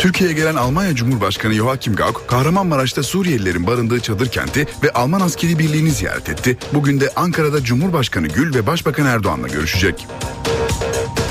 [0.00, 5.90] Türkiye'ye gelen Almanya Cumhurbaşkanı Joachim Gauck, Kahramanmaraş'ta Suriyelilerin barındığı çadır kenti ve Alman askeri birliğini
[5.90, 6.58] ziyaret etti.
[6.74, 10.06] Bugün de Ankara'da Cumhurbaşkanı Gül ve Başbakan Erdoğan'la görüşecek.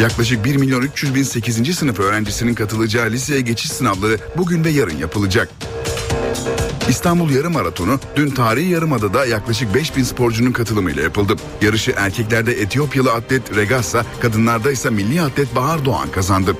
[0.01, 1.75] Yaklaşık 1 milyon 300 bin 8.
[1.75, 5.49] sınıf öğrencisinin katılacağı liseye geçiş sınavları bugün ve yarın yapılacak.
[6.89, 11.35] İstanbul Yarım Maratonu dün tarihi Yarımada'da yaklaşık 5000 sporcunun katılımıyla yapıldı.
[11.61, 16.55] Yarışı erkeklerde Etiyopyalı atlet Regassa, kadınlarda ise milli atlet Bahar Doğan kazandı.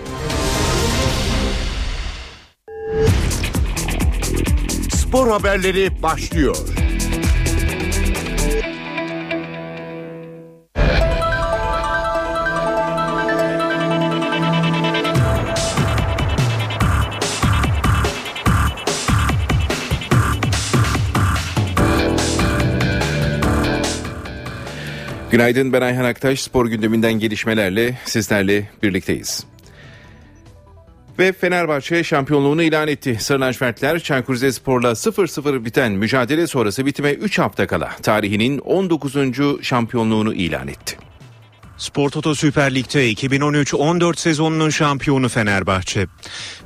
[4.92, 6.58] Spor haberleri başlıyor.
[25.36, 26.42] Günaydın ben Ayhan Aktaş.
[26.42, 29.46] Spor gündeminden gelişmelerle sizlerle birlikteyiz.
[31.20, 33.18] Ve Fenerbahçe şampiyonluğunu ilan etti.
[33.20, 39.16] Sarı lacivertler Çaykur Rizespor'la 0-0 biten mücadele sonrası bitime 3 hafta kala tarihinin 19.
[39.62, 40.98] şampiyonluğunu ilan etti.
[41.78, 46.08] Spor Toto Süper Lig'de 2013-14 sezonunun şampiyonu Fenerbahçe.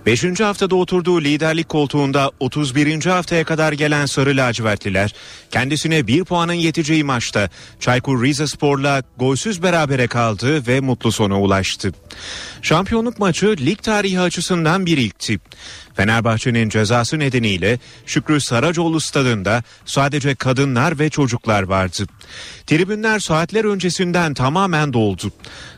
[0.06, 0.40] 5.
[0.40, 3.06] haftada oturduğu liderlik koltuğunda 31.
[3.06, 5.14] haftaya kadar gelen Sarı Lacivertliler
[5.52, 11.92] kendisine bir puanın yeteceği maçta Çaykur Rizespor'la golsüz berabere kaldı ve mutlu sona ulaştı.
[12.62, 15.40] Şampiyonluk maçı lig tarihi açısından bir ilkti.
[15.96, 22.06] Fenerbahçe'nin cezası nedeniyle Şükrü Saracoğlu stadında sadece kadınlar ve çocuklar vardı.
[22.68, 25.32] Tribünler saatler öncesinden tamamen doldu.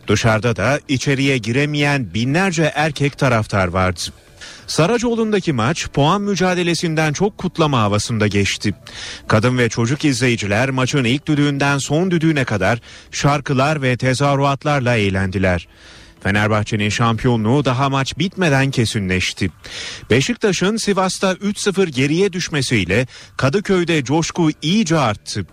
[0.07, 4.01] Dışarıda da içeriye giremeyen binlerce erkek taraftar vardı.
[4.67, 8.73] Saracoğlu'ndaki maç puan mücadelesinden çok kutlama havasında geçti.
[9.27, 12.79] Kadın ve çocuk izleyiciler maçın ilk düdüğünden son düdüğüne kadar
[13.11, 15.67] şarkılar ve tezahüratlarla eğlendiler.
[16.23, 19.51] Fenerbahçe'nin şampiyonluğu daha maç bitmeden kesinleşti.
[20.09, 23.07] Beşiktaş'ın Sivas'ta 3-0 geriye düşmesiyle
[23.37, 25.45] Kadıköy'de coşku iyice arttı.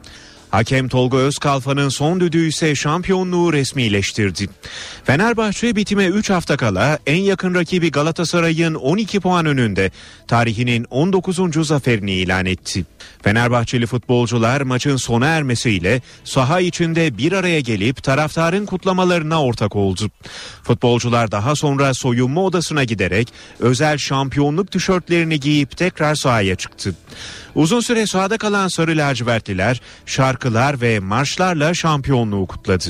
[0.51, 4.49] Hakem Tolga Özkalfa'nın son düdüğü ise şampiyonluğu resmileştirdi.
[5.05, 9.91] Fenerbahçe bitime 3 hafta kala en yakın rakibi Galatasaray'ın 12 puan önünde
[10.29, 11.67] tarihinin 19.
[11.67, 12.85] zaferini ilan etti.
[13.23, 20.11] Fenerbahçeli futbolcular maçın sona ermesiyle saha içinde bir araya gelip taraftarın kutlamalarına ortak oldu.
[20.63, 26.95] Futbolcular daha sonra soyunma odasına giderek özel şampiyonluk tişörtlerini giyip tekrar sahaya çıktı.
[27.55, 29.81] Uzun süre sahada kalan Sarı Lacivertliler
[30.39, 32.85] şarkılar ve marşlarla şampiyonluğu kutladı.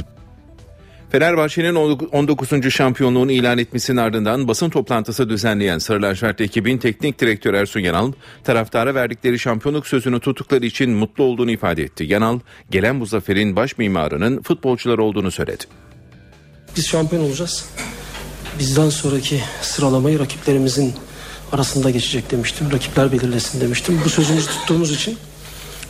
[1.11, 2.71] Fenerbahçe'nin 19.
[2.71, 8.13] şampiyonluğunu ilan etmesinin ardından basın toplantısı düzenleyen Sarı Lacivert ekibin teknik direktörü Ersun Yanal,
[8.45, 12.05] taraftara verdikleri şampiyonluk sözünü tuttukları için mutlu olduğunu ifade etti.
[12.05, 15.65] Yanal, gelen bu zaferin baş mimarının futbolcular olduğunu söyledi.
[16.77, 17.65] Biz şampiyon olacağız.
[18.59, 20.95] Bizden sonraki sıralamayı rakiplerimizin
[21.53, 22.73] arasında geçecek demiştim.
[22.73, 24.01] Rakipler belirlesin demiştim.
[24.05, 25.19] Bu sözümüzü tuttuğumuz için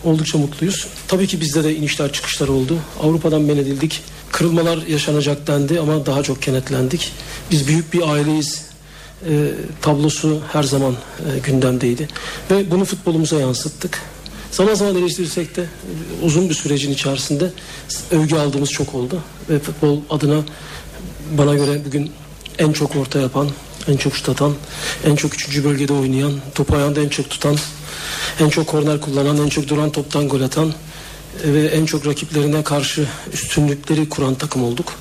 [0.04, 0.86] oldukça mutluyuz.
[1.08, 2.78] Tabii ki bizde de inişler çıkışlar oldu.
[3.02, 4.02] Avrupa'dan men edildik.
[4.32, 7.12] Kırılmalar yaşanacak dendi ama daha çok kenetlendik.
[7.50, 8.68] Biz büyük bir aileyiz.
[9.28, 9.50] E,
[9.82, 12.08] tablosu her zaman e, gündemdeydi.
[12.50, 14.00] Ve bunu futbolumuza yansıttık.
[14.50, 15.66] Zaman zaman eleştirsek de e,
[16.24, 17.50] uzun bir sürecin içerisinde
[18.10, 19.22] övgü aldığımız çok oldu.
[19.50, 20.42] Ve futbol adına
[21.38, 22.10] bana göre bugün
[22.58, 23.50] en çok orta yapan,
[23.88, 24.54] en çok şut atan,
[25.04, 27.56] en çok üçüncü bölgede oynayan, topu ayağında en çok tutan,
[28.40, 30.72] en çok korner kullanan, en çok duran toptan gol atan
[31.44, 34.92] e, ve en çok rakiplerine karşı üstünlükleri kuran takım olduk.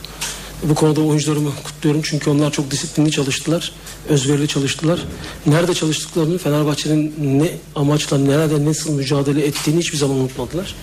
[0.63, 3.71] Bu konuda oyuncularımı kutluyorum çünkü onlar çok disiplinli çalıştılar,
[4.09, 4.99] özverili çalıştılar.
[5.45, 10.75] Nerede çalıştıklarını, Fenerbahçe'nin ne amaçla, nerede nasıl mücadele ettiğini hiçbir zaman unutmadılar.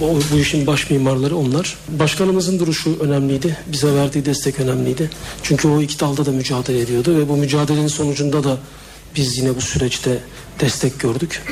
[0.00, 1.76] Bu, bu işin baş mimarları onlar.
[1.88, 3.56] Başkanımızın duruşu önemliydi.
[3.72, 5.10] Bize verdiği destek önemliydi.
[5.42, 8.58] Çünkü o iki dalda da mücadele ediyordu ve bu mücadelenin sonucunda da
[9.18, 10.18] biz yine bu süreçte
[10.60, 11.42] destek gördük.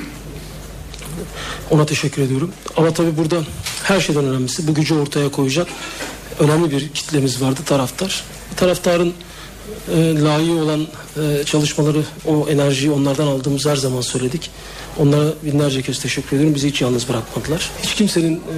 [1.70, 2.52] Ona teşekkür ediyorum.
[2.76, 3.44] Ama tabii burada
[3.82, 5.68] her şeyden önemlisi bu gücü ortaya koyacak
[6.38, 8.24] önemli bir kitlemiz vardı taraftar.
[8.56, 9.14] Taraftarın
[9.94, 14.50] e, layığı olan e, çalışmaları, o enerjiyi onlardan aldığımız her zaman söyledik.
[14.98, 16.54] Onlara binlerce kez teşekkür ediyorum.
[16.54, 17.70] Bizi hiç yalnız bırakmadılar.
[17.82, 18.56] Hiç kimsenin e,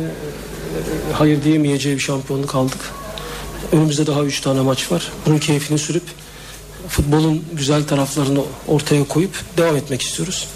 [1.13, 2.81] hayır diyemeyeceği bir şampiyonluk aldık.
[3.73, 5.13] Önümüzde daha üç tane maç var.
[5.27, 6.03] Bunun keyfini sürüp
[6.89, 10.49] futbolun güzel taraflarını ortaya koyup devam etmek istiyoruz.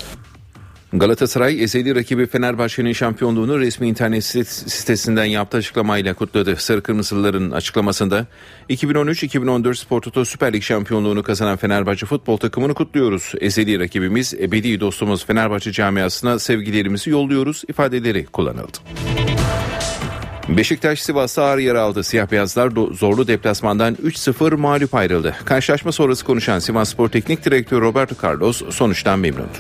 [0.95, 6.57] Galatasaray ezeli rakibi Fenerbahçe'nin şampiyonluğunu resmi internet sitesinden yaptığı açıklamayla kutladı.
[6.57, 8.27] Sarı Kırmızılıların açıklamasında
[8.71, 13.33] 2013-2014 Spor Toto Süper Lig şampiyonluğunu kazanan Fenerbahçe futbol takımını kutluyoruz.
[13.41, 18.79] Ezeli rakibimiz ebedi dostumuz Fenerbahçe camiasına sevgilerimizi yolluyoruz ifadeleri kullanıldı.
[20.57, 22.05] Beşiktaş Sivas'ta ağır yara aldı.
[22.05, 25.37] Siyah beyazlar zorlu deplasmandan 3-0 mağlup ayrıldı.
[25.45, 29.59] Karşılaşma sonrası konuşan Sivas Spor Teknik Direktörü Roberto Carlos sonuçtan memnundu.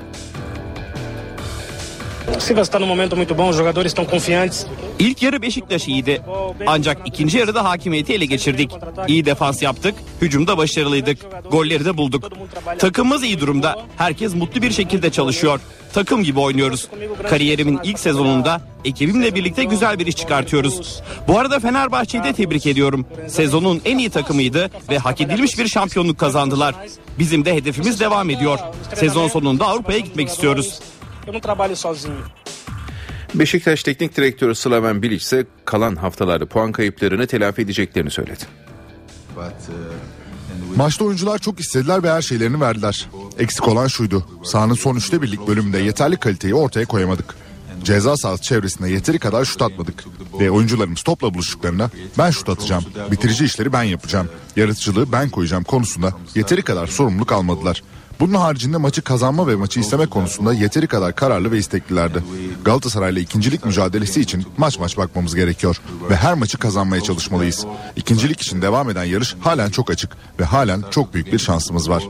[2.38, 4.66] Sivas está num momento muito bom, os jogadores estão confiantes.
[4.98, 6.22] İlk yarı Beşiktaş iyiydi.
[6.66, 8.70] Ancak ikinci yarıda hakimiyeti ele geçirdik.
[9.08, 11.18] İyi defans yaptık, hücumda başarılıydık.
[11.50, 12.30] Golleri de bulduk.
[12.78, 13.78] Takımımız iyi durumda.
[13.96, 15.60] Herkes mutlu bir şekilde çalışıyor.
[15.94, 16.88] Takım gibi oynuyoruz.
[17.30, 21.02] Kariyerimin ilk sezonunda ekibimle birlikte güzel bir iş çıkartıyoruz.
[21.28, 23.06] Bu arada Fenerbahçe'yi de tebrik ediyorum.
[23.28, 26.74] Sezonun en iyi takımıydı ve hak edilmiş bir şampiyonluk kazandılar.
[27.18, 28.58] Bizim de hedefimiz devam ediyor.
[28.94, 30.80] Sezon sonunda Avrupa'ya gitmek istiyoruz.
[31.26, 32.24] Eu não trabalho sozinho.
[33.34, 38.44] Beşiktaş Teknik Direktörü Slaven Bilic ise kalan haftalarda puan kayıplarını telafi edeceklerini söyledi.
[40.76, 43.08] Maçta oyuncular çok istediler ve her şeylerini verdiler.
[43.38, 44.26] Eksik olan şuydu.
[44.44, 47.34] Sahanın son üçte birlik bölümünde yeterli kaliteyi ortaya koyamadık.
[47.84, 50.04] Ceza sahası çevresinde yeteri kadar şut atmadık.
[50.40, 56.12] Ve oyuncularımız topla buluştuklarında ben şut atacağım, bitirici işleri ben yapacağım, yaratıcılığı ben koyacağım konusunda
[56.34, 57.82] yeteri kadar sorumluluk almadılar.
[58.22, 62.24] Bunun haricinde maçı kazanma ve maçı isteme konusunda yeteri kadar kararlı ve isteklilerdi.
[62.64, 65.80] Galatasaray'la ikincilik mücadelesi için maç maç bakmamız gerekiyor
[66.10, 67.66] ve her maçı kazanmaya çalışmalıyız.
[67.96, 72.02] İkincilik için devam eden yarış halen çok açık ve halen çok büyük bir şansımız var.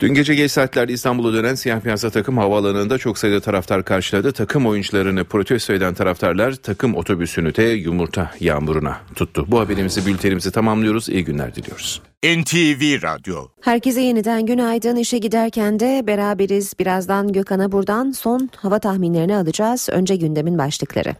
[0.00, 4.32] Dün gece geç saatlerde İstanbul'a dönen siyah beyazlı takım havaalanında çok sayıda taraftar karşıladı.
[4.32, 9.44] Takım oyuncularını protesto eden taraftarlar takım otobüsünü de yumurta yağmuruna tuttu.
[9.48, 11.08] Bu haberimizi bültenimizi tamamlıyoruz.
[11.08, 12.02] İyi günler diliyoruz.
[12.24, 14.96] NTV Radyo Herkese yeniden günaydın.
[14.96, 16.72] İşe giderken de beraberiz.
[16.78, 19.88] Birazdan Gökhan'a buradan son hava tahminlerini alacağız.
[19.92, 21.14] Önce gündemin başlıkları.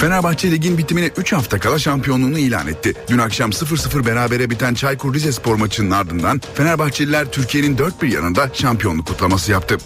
[0.00, 2.94] Fenerbahçe ligin bitimine 3 hafta kala şampiyonluğunu ilan etti.
[3.08, 9.06] Dün akşam 0-0 berabere biten Çaykur Rizespor maçının ardından Fenerbahçeliler Türkiye'nin dört bir yanında şampiyonluk
[9.06, 9.78] kutlaması yaptı.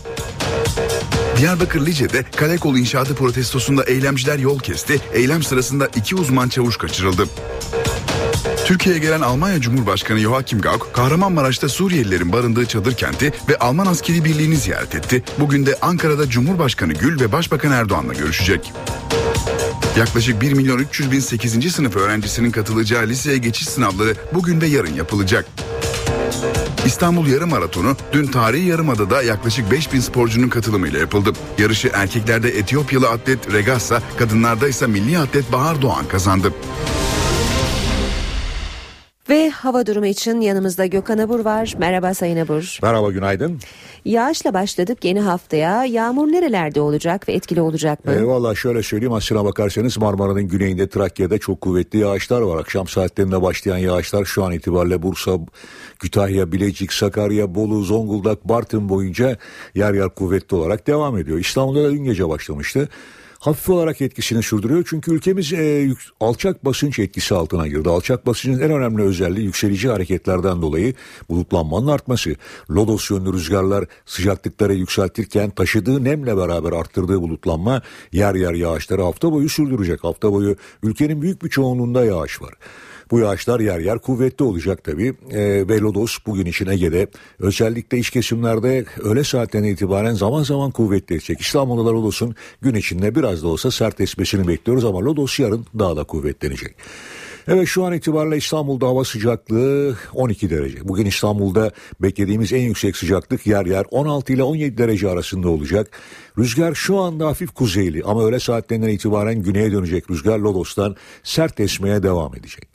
[1.37, 5.01] Diyarbakır Lice'de kale kolu inşaatı protestosunda eylemciler yol kesti.
[5.13, 7.27] Eylem sırasında iki uzman çavuş kaçırıldı.
[8.65, 14.57] Türkiye'ye gelen Almanya Cumhurbaşkanı Joachim Gauck, Kahramanmaraş'ta Suriyelilerin barındığı çadır kenti ve Alman askeri birliğini
[14.57, 15.23] ziyaret etti.
[15.39, 18.73] Bugün de Ankara'da Cumhurbaşkanı Gül ve Başbakan Erdoğan'la görüşecek.
[19.99, 21.73] Yaklaşık 1 milyon 300 bin 8.
[21.73, 25.47] sınıf öğrencisinin katılacağı liseye geçiş sınavları bugün ve yarın yapılacak.
[26.87, 31.33] İstanbul Yarım Maratonu dün tarihi Yarımada'da yaklaşık 5000 sporcunun katılımıyla yapıldı.
[31.59, 36.53] Yarışı erkeklerde Etiyopyalı atlet Regassa, kadınlarda ise milli atlet Bahar Doğan kazandı.
[39.29, 41.75] Ve hava durumu için yanımızda Gökhan Abur var.
[41.79, 42.79] Merhaba Sayın Abur.
[42.83, 43.59] Merhaba günaydın.
[44.05, 45.85] Yağışla başladık yeni haftaya.
[45.85, 48.13] Yağmur nerelerde olacak ve etkili olacak mı?
[48.13, 52.61] E, Valla şöyle söyleyeyim aslına bakarsanız Marmara'nın güneyinde Trakya'da çok kuvvetli yağışlar var.
[52.61, 55.39] Akşam saatlerinde başlayan yağışlar şu an itibariyle Bursa,
[55.99, 59.37] Kütahya, Bilecik, Sakarya, Bolu, Zonguldak, Bartın boyunca
[59.75, 61.39] yer yer kuvvetli olarak devam ediyor.
[61.39, 62.89] İstanbul'da da dün gece başlamıştı
[63.43, 64.85] hafif olarak etkisini sürdürüyor.
[64.89, 67.89] Çünkü ülkemiz e, yük, alçak basınç etkisi altına girdi.
[67.89, 70.95] Alçak basıncın en önemli özelliği yükselici hareketlerden dolayı
[71.29, 72.37] bulutlanmanın artması.
[72.71, 79.49] Lodos yönlü rüzgarlar sıcaklıkları yükseltirken taşıdığı nemle beraber arttırdığı bulutlanma yer yer yağışları hafta boyu
[79.49, 80.05] sürdürecek.
[80.05, 82.55] Hafta boyu ülkenin büyük bir çoğunluğunda yağış var.
[83.13, 85.15] Bu yağışlar yer yer kuvvetli olacak tabii.
[85.31, 87.07] E, ve Lodos bugün için Ege'de
[87.39, 91.41] özellikle iç kesimlerde öğle saatlerine itibaren zaman zaman kuvvetlenecek.
[91.41, 96.05] İstanbul'da Lodos'un gün içinde biraz da olsa sert esmesini bekliyoruz ama Lodos yarın daha da
[96.05, 96.75] kuvvetlenecek.
[97.49, 100.89] Evet şu an itibariyle İstanbul'da hava sıcaklığı 12 derece.
[100.89, 101.71] Bugün İstanbul'da
[102.01, 105.91] beklediğimiz en yüksek sıcaklık yer yer 16 ile 17 derece arasında olacak.
[106.39, 112.03] Rüzgar şu anda hafif kuzeyli ama öğle saatlerinden itibaren güneye dönecek rüzgar Lodos'tan sert esmeye
[112.03, 112.72] devam edecek.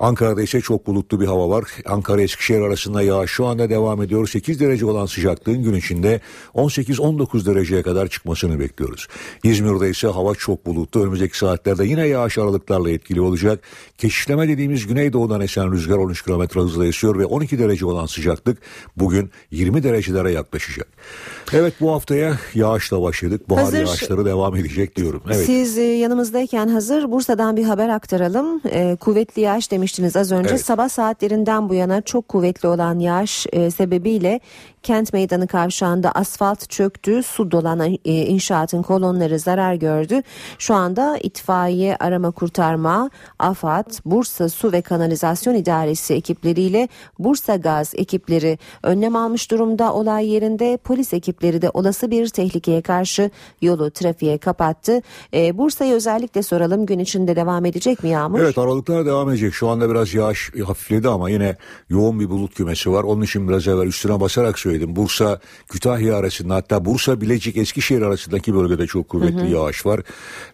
[0.00, 1.64] Ankara'da ise çok bulutlu bir hava var.
[1.86, 4.28] Ankara Eskişehir arasında yağış şu anda devam ediyor.
[4.28, 6.20] 8 derece olan sıcaklığın gün içinde
[6.54, 9.08] 18-19 dereceye kadar çıkmasını bekliyoruz.
[9.44, 11.02] İzmir'de ise hava çok bulutlu.
[11.02, 13.60] Önümüzdeki saatlerde yine yağış aralıklarla etkili olacak.
[13.98, 18.58] Keşişleme dediğimiz güneydoğudan esen rüzgar 13 km hızla esiyor ve 12 derece olan sıcaklık
[18.96, 20.88] bugün 20 derecelere yaklaşacak.
[21.52, 23.50] Evet bu haftaya yağışla başladık.
[23.50, 25.22] Bahar Hazır- yağışları devam edecek diyorum.
[25.26, 25.46] Evet.
[25.46, 28.60] Siz e, yanımızdayken hazır Bursa'dan bir haber aktaralım.
[28.70, 30.50] E, kuvvetli yağış demiştiniz az önce.
[30.50, 30.64] Evet.
[30.64, 34.40] Sabah saatlerinden bu yana çok kuvvetli olan yağış e, sebebiyle
[34.82, 37.22] Kent Meydanı kavşağında asfalt çöktü.
[37.22, 40.22] Su dolan e, inşaatın kolonları zarar gördü.
[40.58, 48.58] Şu anda itfaiye arama kurtarma, AFAD, Bursa Su ve Kanalizasyon İdaresi ekipleriyle Bursa Gaz ekipleri
[48.82, 49.94] önlem almış durumda.
[49.94, 53.30] Olay yerinde polis ekipleri de olası bir tehlikeye karşı
[53.62, 55.02] yolu trafiğe kapattı.
[55.34, 58.40] E, Bursa'yı özellikle soralım gün içinde devam edecek mi Yağmur?
[58.40, 59.54] Evet aralıklar devam edecek.
[59.54, 61.56] Şu anda biraz yağış hafifledi ama yine
[61.88, 63.02] yoğun bir bulut kümesi var.
[63.04, 64.96] Onun için biraz evvel üstüne basarak söyledim.
[64.96, 69.50] Bursa Kütahya arasında hatta Bursa Bilecik Eskişehir arasındaki bölgede çok kuvvetli Hı hı.
[69.50, 70.00] yağış var.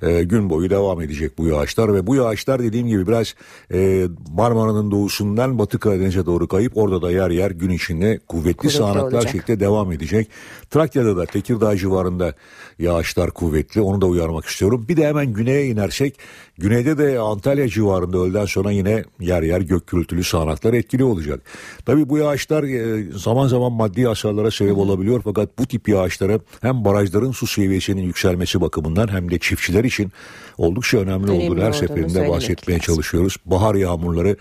[0.02, 3.34] Ee, gün boyu devam edecek bu yağışlar ve bu yağışlar dediğim gibi biraz
[3.72, 8.70] e, Marmara'nın doğusundan Batı Karadeniz'e doğru kayıp orada da yer yer gün içinde kuvvetli, Kuvvetli
[8.76, 9.32] sağanaklar olacak.
[9.32, 10.28] şeklinde devam edecek.
[10.70, 12.34] Trakya'da da Tekirdağ civarında
[12.78, 13.80] yağışlar kuvvetli.
[13.80, 14.86] Onu da uyarmak istiyorum.
[14.88, 16.18] Bir de hemen güneye inersek
[16.58, 21.40] güneyde de Antalya civarında öğleden sonra yine yer yer gök gürültülü sağanaklar etkili olacak.
[21.86, 26.84] Tabii bu yağışlar e, zaman zaman maddi hasarlara sebep olabiliyor fakat bu tip yağışları hem
[26.84, 30.12] barajların su seviyesinin yükselmesi bakımından hem de çiftçiler için
[30.58, 33.36] oldukça önemli, Önemli olduğunu her seferinde bahsetmeye çalışıyoruz.
[33.44, 34.36] Bahar yağmurları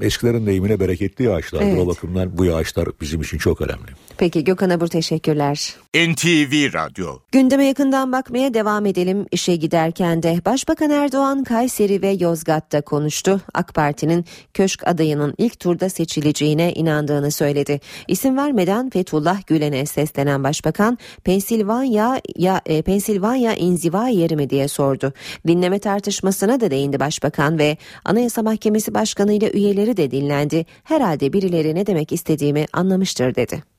[0.00, 1.66] Eskilerin deyimine bereketli yağışlardır.
[1.66, 1.78] Evet.
[1.80, 3.86] O bakımdan bu yağışlar bizim için çok önemli.
[4.16, 5.76] Peki Gökhan Abur teşekkürler.
[5.94, 9.26] NTV Radyo Gündeme yakından bakmaya devam edelim.
[9.32, 13.40] İşe giderken de Başbakan Erdoğan Kayseri ve Yozgat'ta konuştu.
[13.54, 17.80] AK Parti'nin köşk adayının ilk turda seçileceğine inandığını söyledi.
[18.08, 25.12] İsim vermeden Fethullah Gülen'e seslenen Başbakan Pensilvanya ya e, Pensilvanya inziva yeri mi diye sordu.
[25.46, 30.66] Dinleme tartışmasına da değindi Başbakan ve Anayasa Mahkemesi Başkanı ile üyeleri de dinlendi.
[30.84, 33.73] Herhalde birileri ne demek istediğimi anlamıştır dedi.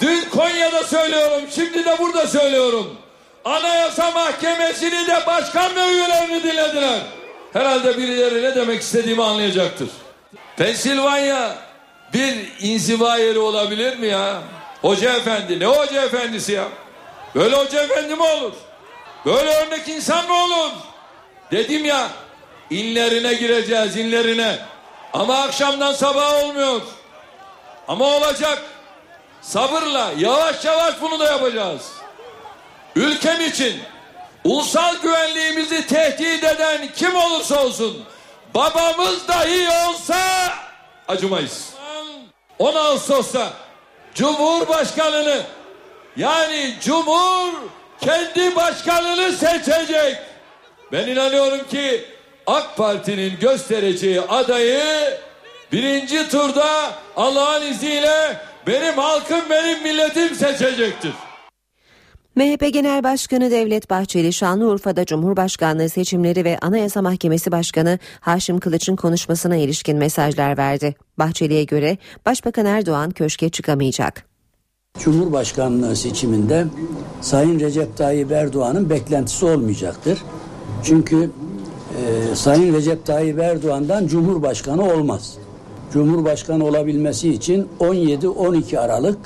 [0.00, 2.96] Dün Konya'da söylüyorum, şimdi de burada söylüyorum.
[3.44, 6.98] Anayasa Mahkemesi'ni de başkan ve üyelerini dinlediler.
[7.52, 9.88] Herhalde birileri ne demek istediğimi anlayacaktır.
[10.56, 11.56] Pensilvanya
[12.12, 14.42] bir inziva yeri olabilir mi ya?
[14.82, 16.64] Hoca efendi, ne hoca efendisi ya?
[17.34, 18.52] Böyle hoca efendi mi olur?
[19.26, 20.70] Böyle örnek insan mı olur?
[21.50, 22.08] Dedim ya,
[22.70, 24.58] inlerine gireceğiz, inlerine.
[25.12, 26.80] Ama akşamdan sabah olmuyor.
[27.88, 28.62] Ama olacak.
[29.44, 31.92] Sabırla yavaş yavaş bunu da yapacağız.
[32.96, 33.80] Ülkem için
[34.44, 38.04] ulusal güvenliğimizi tehdit eden kim olursa olsun
[38.54, 40.18] babamız dahi olsa
[41.08, 41.70] acımayız.
[42.58, 43.48] 10 Ağustos'ta
[44.14, 45.42] Cumhurbaşkanını
[46.16, 47.52] yani Cumhur
[48.00, 50.16] kendi başkanını seçecek.
[50.92, 52.04] Ben inanıyorum ki
[52.46, 55.18] AK Parti'nin göstereceği adayı
[55.72, 58.36] birinci turda Allah'ın izniyle
[58.66, 61.12] benim halkım benim milletim seçecektir.
[62.36, 69.56] MHP Genel Başkanı Devlet Bahçeli Şanlıurfa'da Cumhurbaşkanlığı seçimleri ve Anayasa Mahkemesi Başkanı Haşim Kılıç'ın konuşmasına
[69.56, 70.94] ilişkin mesajlar verdi.
[71.18, 74.26] Bahçeli'ye göre Başbakan Erdoğan köşke çıkamayacak.
[74.98, 76.66] Cumhurbaşkanlığı seçiminde
[77.20, 80.18] Sayın Recep Tayyip Erdoğan'ın beklentisi olmayacaktır.
[80.84, 81.30] Çünkü
[82.00, 85.38] e, Sayın Recep Tayyip Erdoğan'dan Cumhurbaşkanı olmaz.
[85.92, 89.18] Cumhurbaşkanı olabilmesi için 17-12 Aralık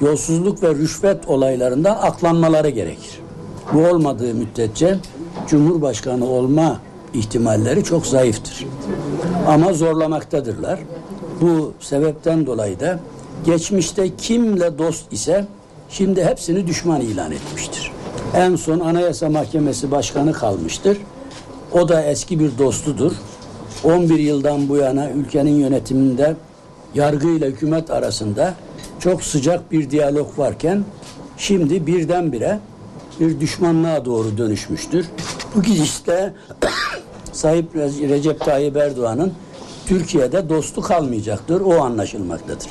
[0.00, 3.20] yolsuzluk ve rüşvet olaylarından aklanmaları gerekir.
[3.72, 4.98] Bu olmadığı müddetçe
[5.48, 6.80] Cumhurbaşkanı olma
[7.14, 8.66] ihtimalleri çok zayıftır.
[9.46, 10.80] Ama zorlamaktadırlar.
[11.40, 13.00] Bu sebepten dolayı da
[13.44, 15.46] geçmişte kimle dost ise
[15.90, 17.92] şimdi hepsini düşman ilan etmiştir.
[18.34, 20.98] En son Anayasa Mahkemesi Başkanı kalmıştır.
[21.72, 23.12] O da eski bir dostudur.
[23.84, 26.36] 11 yıldan bu yana ülkenin yönetiminde
[26.94, 28.54] yargı ile hükümet arasında
[28.98, 30.84] çok sıcak bir diyalog varken
[31.36, 32.58] şimdi birdenbire
[33.20, 35.06] bir düşmanlığa doğru dönüşmüştür.
[35.54, 36.34] Bu gidişte
[37.32, 37.68] Sayın
[38.08, 39.32] Recep Tayyip Erdoğan'ın
[39.86, 41.60] Türkiye'de dostu kalmayacaktır.
[41.60, 42.68] O anlaşılmaktadır.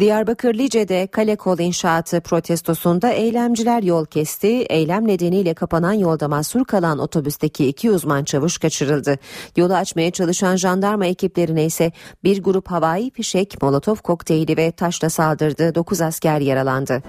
[0.00, 4.46] Diyarbakır Lice'de kale kol inşaatı protestosunda eylemciler yol kesti.
[4.48, 9.18] Eylem nedeniyle kapanan yolda mahsur kalan otobüsteki iki uzman çavuş kaçırıldı.
[9.56, 11.92] Yolu açmaya çalışan jandarma ekiplerine ise
[12.24, 15.74] bir grup havai fişek, molotof kokteyli ve taşla saldırdı.
[15.74, 17.02] 9 asker yaralandı.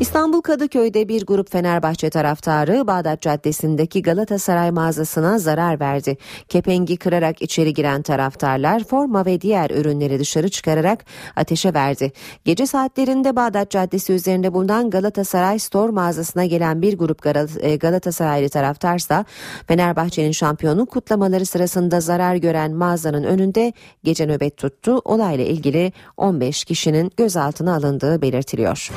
[0.00, 6.16] İstanbul Kadıköy'de bir grup Fenerbahçe taraftarı Bağdat Caddesi'ndeki Galatasaray mağazasına zarar verdi.
[6.48, 11.04] Kepengi kırarak içeri giren taraftarlar forma ve diğer ürünleri dışarı çıkararak
[11.36, 12.12] ateşe verdi.
[12.44, 17.26] Gece saatlerinde Bağdat Caddesi üzerinde bulunan Galatasaray Store mağazasına gelen bir grup
[17.60, 19.24] e, Galatasaraylı taraftarsa
[19.66, 23.72] Fenerbahçe'nin şampiyonluk kutlamaları sırasında zarar gören mağazanın önünde
[24.04, 25.02] gece nöbet tuttu.
[25.04, 28.90] Olayla ilgili 15 kişinin gözaltına alındığı belirtiliyor.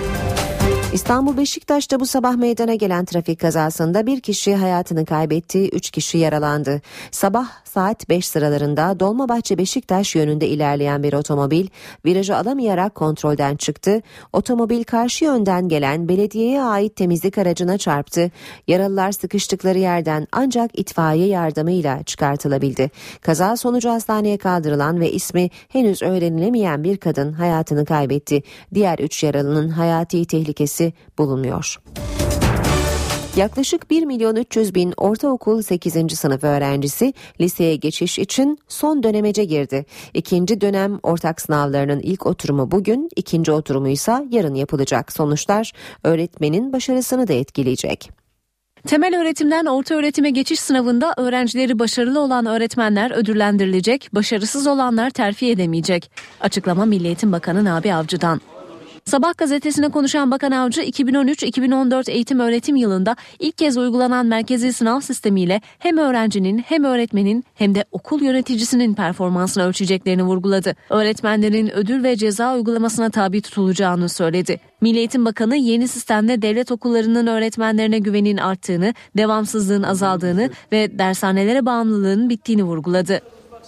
[0.94, 6.82] İstanbul Beşiktaş'ta bu sabah meydana gelen trafik kazasında bir kişi hayatını kaybetti, üç kişi yaralandı.
[7.12, 11.68] Sabah saat 5 sıralarında Dolmabahçe Beşiktaş yönünde ilerleyen bir otomobil
[12.06, 14.02] virajı alamayarak kontrolden çıktı.
[14.34, 18.32] Otomobil karşı yönden gelen belediyeye ait temizlik aracına çarptı.
[18.68, 22.92] Yaralılar sıkıştıkları yerden ancak itfaiye yardımıyla çıkartılabildi.
[23.22, 28.44] Kaza sonucu hastaneye kaldırılan ve ismi henüz öğrenilemeyen bir kadın hayatını kaybetti.
[28.74, 30.81] Diğer üç yaralının hayati tehlikesi
[31.18, 31.78] bulunmuyor.
[33.36, 36.20] Yaklaşık 1 milyon 300 bin ortaokul 8.
[36.20, 39.86] sınıf öğrencisi liseye geçiş için son dönemece girdi.
[40.14, 45.12] İkinci dönem ortak sınavlarının ilk oturumu bugün, ikinci oturumu ise yarın yapılacak.
[45.14, 45.72] Sonuçlar
[46.04, 48.12] öğretmenin başarısını da etkileyecek.
[48.88, 56.12] Temel öğretimden orta öğretime geçiş sınavında öğrencileri başarılı olan öğretmenler ödüllendirilecek, başarısız olanlar terfi edemeyecek.
[56.42, 58.42] Açıklama Milli Eğitim Bakanı Nabi Avcı'dan.
[59.06, 65.62] Sabah gazetesine konuşan Bakan Avcı 2013-2014 eğitim öğretim yılında ilk kez uygulanan merkezi sınav sistemiyle
[65.80, 70.76] hem öğrencinin hem öğretmenin hem de okul yöneticisinin performansını ölçeceklerini vurguladı.
[70.90, 74.60] Öğretmenlerin ödül ve ceza uygulamasına tabi tutulacağını söyledi.
[74.82, 82.30] Milli Eğitim Bakanı yeni sistemde devlet okullarının öğretmenlerine güvenin arttığını, devamsızlığın azaldığını ve dershanelere bağımlılığın
[82.30, 83.22] bittiğini vurguladı.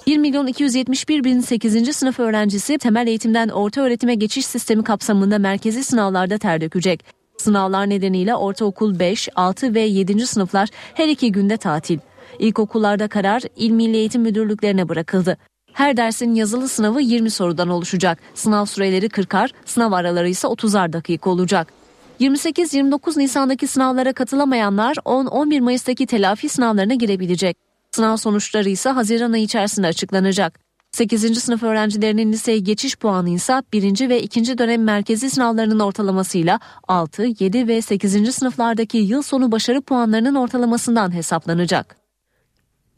[0.08, 1.95] 1 milyon 271 bin 8.
[1.95, 7.06] sınıf öğrencisi temel eğitimden orta öğretime geçiş sistemi kapsamında merkezi sınavlarda ter dökecek.
[7.38, 10.28] Sınavlar nedeniyle ortaokul 5, 6 ve 7.
[10.28, 11.99] sınıflar her iki günde tatil.
[12.39, 15.38] İlkokullarda karar İl Milli Eğitim Müdürlüklerine bırakıldı.
[15.74, 18.20] Her dersin yazılı sınavı 20 sorudan oluşacak.
[18.34, 21.74] Sınav süreleri 40'ar, sınav araları ise 30'ar dakika olacak.
[22.20, 27.72] 28-29 Nisan'daki sınavlara katılamayanlar 10-11 Mayıs'taki telafi sınavlarına girebilecek.
[27.96, 30.60] Sınav sonuçları ise Haziran ayı içerisinde açıklanacak.
[30.91, 31.44] 8.
[31.44, 34.10] sınıf öğrencilerinin liseye geçiş puanı ise 1.
[34.10, 34.58] ve 2.
[34.58, 38.36] dönem merkezi sınavlarının ortalamasıyla 6, 7 ve 8.
[38.36, 41.96] sınıflardaki yıl sonu başarı puanlarının ortalamasından hesaplanacak.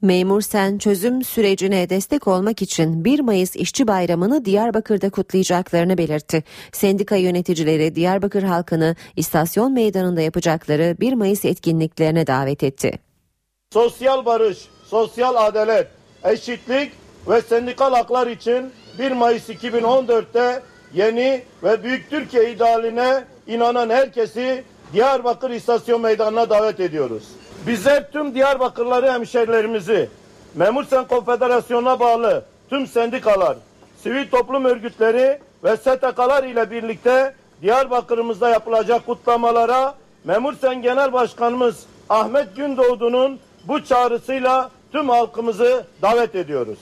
[0.01, 6.43] Memur Sen çözüm sürecine destek olmak için 1 Mayıs İşçi Bayramı'nı Diyarbakır'da kutlayacaklarını belirtti.
[6.71, 12.99] Sendika yöneticileri Diyarbakır halkını istasyon meydanında yapacakları 1 Mayıs etkinliklerine davet etti.
[13.73, 14.57] Sosyal barış,
[14.89, 15.87] sosyal adalet,
[16.23, 16.91] eşitlik
[17.27, 20.63] ve sendikal haklar için 1 Mayıs 2014'te
[20.93, 24.63] yeni ve büyük Türkiye idealine inanan herkesi
[24.93, 27.23] Diyarbakır İstasyon Meydanı'na davet ediyoruz.
[27.67, 30.09] Bizler tüm Diyarbakırları hemşerilerimizi,
[30.55, 33.57] Memur Sen Konfederasyonu'na bağlı tüm sendikalar,
[34.03, 42.55] sivil toplum örgütleri ve STK'lar ile birlikte Diyarbakır'ımızda yapılacak kutlamalara Memur Sen Genel Başkanımız Ahmet
[42.55, 46.79] Gündoğdu'nun bu çağrısıyla tüm halkımızı davet ediyoruz.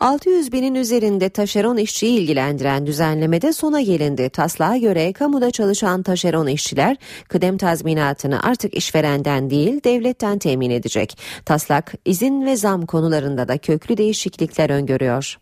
[0.00, 4.30] 600 binin üzerinde taşeron işçiyi ilgilendiren düzenlemede sona gelindi.
[4.30, 6.96] Taslağa göre kamuda çalışan taşeron işçiler
[7.28, 11.18] kıdem tazminatını artık işverenden değil devletten temin edecek.
[11.44, 15.38] Taslak izin ve zam konularında da köklü değişiklikler öngörüyor.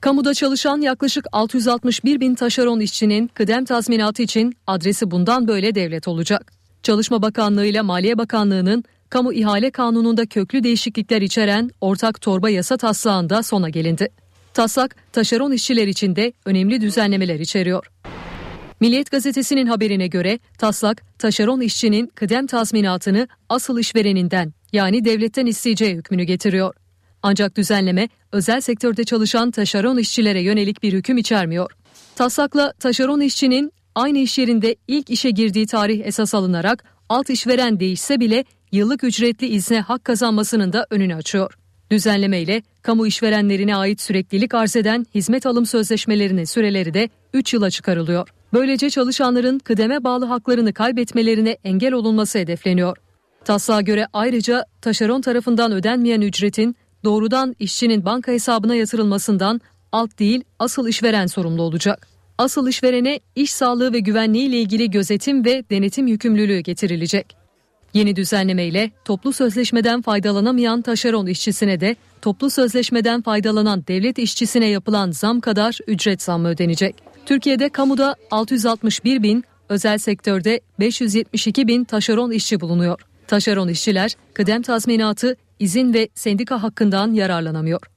[0.00, 6.52] Kamuda çalışan yaklaşık 661 bin taşeron işçinin kıdem tazminatı için adresi bundan böyle devlet olacak.
[6.82, 13.42] Çalışma Bakanlığı ile Maliye Bakanlığı'nın Kamu İhale Kanunu'nda köklü değişiklikler içeren ortak torba yasa taslağında
[13.42, 14.08] sona gelindi.
[14.54, 17.86] Taslak, taşeron işçiler için de önemli düzenlemeler içeriyor.
[18.80, 26.22] Milliyet gazetesinin haberine göre taslak taşeron işçinin kıdem tazminatını asıl işvereninden yani devletten isteyeceği hükmünü
[26.22, 26.74] getiriyor.
[27.22, 31.72] Ancak düzenleme özel sektörde çalışan taşeron işçilere yönelik bir hüküm içermiyor.
[32.16, 38.20] Taslakla taşeron işçinin aynı iş yerinde ilk işe girdiği tarih esas alınarak alt işveren değişse
[38.20, 41.58] bile yıllık ücretli izne hak kazanmasının da önünü açıyor.
[41.90, 47.70] Düzenleme ile kamu işverenlerine ait süreklilik arz eden hizmet alım sözleşmelerinin süreleri de 3 yıla
[47.70, 48.28] çıkarılıyor.
[48.52, 52.96] Böylece çalışanların kıdeme bağlı haklarını kaybetmelerine engel olunması hedefleniyor.
[53.44, 59.60] Taslağa göre ayrıca taşeron tarafından ödenmeyen ücretin doğrudan işçinin banka hesabına yatırılmasından
[59.92, 62.08] alt değil asıl işveren sorumlu olacak.
[62.38, 67.41] Asıl işverene iş sağlığı ve güvenliği ile ilgili gözetim ve denetim yükümlülüğü getirilecek.
[67.94, 75.10] Yeni düzenleme ile toplu sözleşmeden faydalanamayan taşeron işçisine de toplu sözleşmeden faydalanan devlet işçisine yapılan
[75.10, 76.96] zam kadar ücret zammı ödenecek.
[77.26, 83.00] Türkiye'de kamuda 661 bin, özel sektörde 572 bin taşeron işçi bulunuyor.
[83.26, 87.91] Taşeron işçiler kıdem tazminatı, izin ve sendika hakkından yararlanamıyor.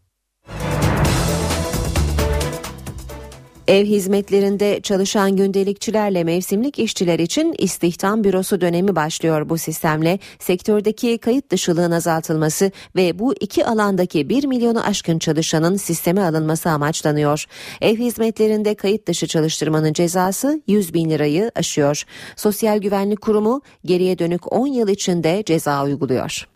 [3.67, 10.19] Ev hizmetlerinde çalışan gündelikçilerle mevsimlik işçiler için istihdam bürosu dönemi başlıyor bu sistemle.
[10.39, 17.45] Sektördeki kayıt dışılığın azaltılması ve bu iki alandaki 1 milyonu aşkın çalışanın sisteme alınması amaçlanıyor.
[17.81, 22.03] Ev hizmetlerinde kayıt dışı çalıştırmanın cezası 100 bin lirayı aşıyor.
[22.35, 26.54] Sosyal Güvenlik Kurumu geriye dönük 10 yıl içinde ceza uyguluyor.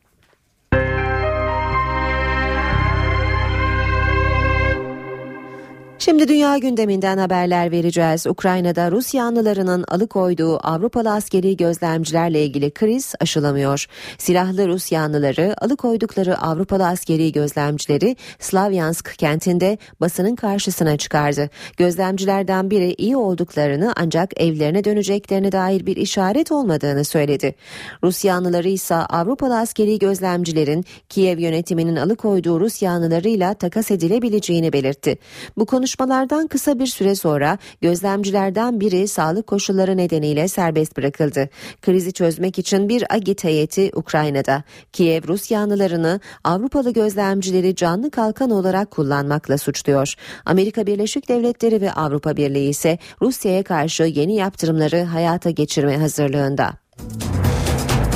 [6.02, 8.28] Şimdi dünya gündeminden haberler vereceğiz.
[8.28, 13.86] Ukrayna'da Rus yanlılarının alıkoyduğu Avrupalı askeri gözlemcilerle ilgili kriz aşılamıyor.
[14.18, 21.50] Silahlı Rus yanlıları alıkoydukları Avrupalı askeri gözlemcileri Slavyansk kentinde basının karşısına çıkardı.
[21.78, 27.56] Gözlemcilerden biri iyi olduklarını ancak evlerine döneceklerine dair bir işaret olmadığını söyledi.
[28.04, 35.18] Rus yanlıları ise Avrupalı askeri gözlemcilerin Kiev yönetiminin alıkoyduğu Rus yanlılarıyla takas edilebileceğini belirtti.
[35.58, 41.50] Bu konu Konuşmalardan kısa bir süre sonra gözlemcilerden biri sağlık koşulları nedeniyle serbest bırakıldı.
[41.82, 44.64] Krizi çözmek için bir agit heyeti Ukrayna'da.
[44.94, 50.14] Kiev Rus yanlılarını Avrupalı gözlemcileri canlı kalkan olarak kullanmakla suçluyor.
[50.46, 56.74] Amerika Birleşik Devletleri ve Avrupa Birliği ise Rusya'ya karşı yeni yaptırımları hayata geçirme hazırlığında.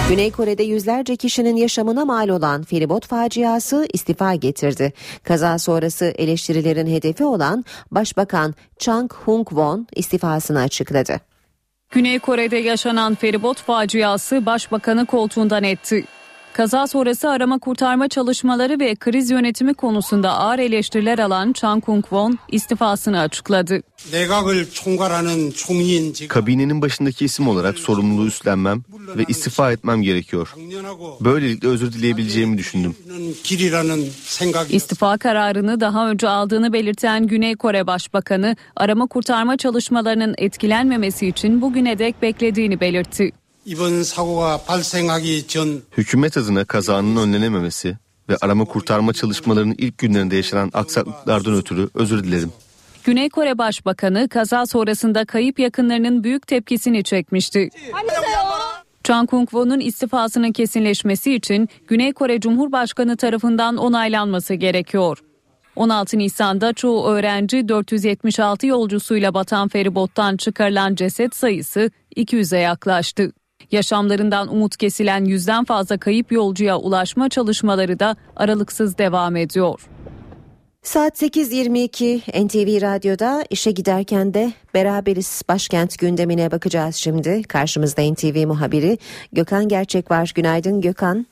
[0.10, 4.94] Güney Kore'de yüzlerce kişinin yaşamına mal olan feribot faciası istifa getirdi.
[5.24, 11.20] Kaza sonrası eleştirilerin hedefi olan Başbakan Chang Hung-won istifasını açıkladı.
[11.92, 16.04] Güney Kore'de yaşanan feribot faciası başbakanı koltuğundan etti.
[16.54, 23.20] Kaza sonrası arama kurtarma çalışmaları ve kriz yönetimi konusunda ağır eleştiriler alan Chan Kung-won istifasını
[23.20, 23.82] açıkladı.
[26.28, 28.84] Kabinenin başındaki isim olarak sorumluluğu üstlenmem
[29.18, 30.56] ve istifa etmem gerekiyor.
[31.22, 32.96] Böylelikle özür dileyebileceğimi düşündüm.
[34.70, 42.00] İstifa kararını daha önce aldığını belirten Güney Kore Başbakanı arama kurtarma çalışmalarının etkilenmemesi için bugüne
[42.00, 43.32] dek beklediğini belirtti.
[45.98, 47.98] Hükümet adına kazanın önlenememesi
[48.30, 52.52] ve arama kurtarma çalışmalarının ilk günlerinde yaşanan aksaklıklardan ötürü özür dilerim.
[53.04, 57.70] Güney Kore Başbakanı kaza sonrasında kayıp yakınlarının büyük tepkisini çekmişti.
[59.04, 65.18] Chan Kung-won'un istifasının kesinleşmesi için Güney Kore Cumhurbaşkanı tarafından onaylanması gerekiyor.
[65.76, 73.32] 16 Nisan'da çoğu öğrenci 476 yolcusuyla batan feribottan çıkarılan ceset sayısı 200'e yaklaştı.
[73.72, 79.90] Yaşamlarından umut kesilen yüzden fazla kayıp yolcuya ulaşma çalışmaları da aralıksız devam ediyor.
[80.84, 87.44] Saat 8.22 NTV Radyo'da işe giderken de beraberiz başkent gündemine bakacağız şimdi.
[87.44, 88.98] Karşımızda NTV muhabiri
[89.32, 90.32] Gökhan Gerçek var.
[90.36, 91.26] Günaydın Gökhan.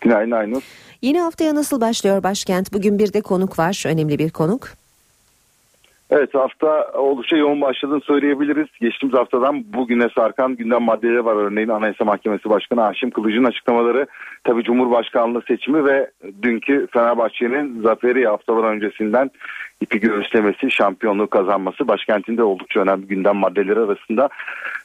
[0.00, 0.62] Günaydın Aynur.
[1.02, 2.72] Yeni haftaya nasıl başlıyor başkent?
[2.72, 4.68] Bugün bir de konuk var, önemli bir konuk.
[6.10, 8.66] Evet hafta oldukça yoğun başladığını söyleyebiliriz.
[8.80, 11.36] Geçtiğimiz haftadan bugüne sarkan gündem maddeleri var.
[11.36, 14.06] Örneğin Anayasa Mahkemesi Başkanı Haşim Kılıç'ın açıklamaları,
[14.44, 16.10] tabii Cumhurbaşkanlığı seçimi ve
[16.42, 19.30] dünkü Fenerbahçe'nin zaferi haftalar öncesinden
[19.80, 24.28] ipi göğüslemesi, şampiyonluğu kazanması başkentinde oldukça önemli gündem maddeleri arasında.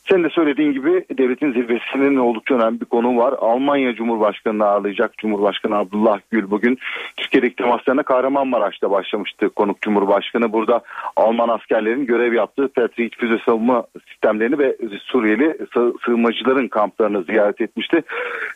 [0.09, 3.33] Sen de söylediğin gibi devletin zirvesinin oldukça önemli bir konu var.
[3.39, 6.77] Almanya Cumhurbaşkanı'nı ağırlayacak Cumhurbaşkanı Abdullah Gül bugün
[7.17, 10.53] Türkiye'deki temaslarına Kahramanmaraş'ta başlamıştı konuk Cumhurbaşkanı.
[10.53, 10.81] Burada
[11.15, 15.57] Alman askerlerin görev yaptığı Patriot füze savunma sistemlerini ve Suriyeli
[16.05, 18.01] sığınmacıların kamplarını ziyaret etmişti.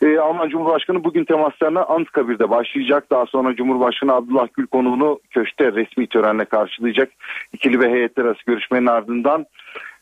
[0.02, 3.10] Ee, Alman Cumhurbaşkanı bugün temaslarına Anıtkabir'de başlayacak.
[3.10, 7.08] Daha sonra Cumhurbaşkanı Abdullah Gül konuğunu köşte resmi törenle karşılayacak.
[7.52, 9.46] İkili ve heyetler arası görüşmenin ardından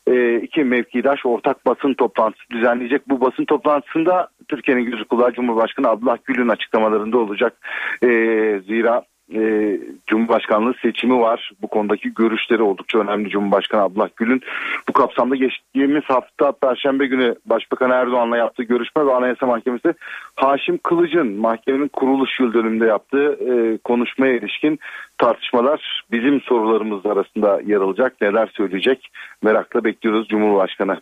[0.07, 3.09] e, iki mevkidaş ortak basın toplantısı düzenleyecek.
[3.09, 7.53] Bu basın toplantısında Türkiye'nin gözü kulağı Cumhurbaşkanı Abdullah Gül'ün açıklamalarında olacak.
[8.03, 8.07] E,
[8.67, 9.01] zira
[9.35, 11.51] e, Cumhurbaşkanlığı seçimi var.
[11.61, 14.41] Bu konudaki görüşleri oldukça önemli Cumhurbaşkanı Abdullah Gül'ün.
[14.89, 19.93] Bu kapsamda geçtiğimiz hafta Perşembe günü Başbakan Erdoğan'la yaptığı görüşme ve Anayasa Mahkemesi
[20.35, 24.79] Haşim Kılıç'ın mahkemenin kuruluş yıl dönümünde yaptığı e, konuşmaya ilişkin
[25.17, 28.21] tartışmalar bizim sorularımız arasında yer alacak.
[28.21, 29.11] Neler söyleyecek
[29.43, 30.97] merakla bekliyoruz Cumhurbaşkanı.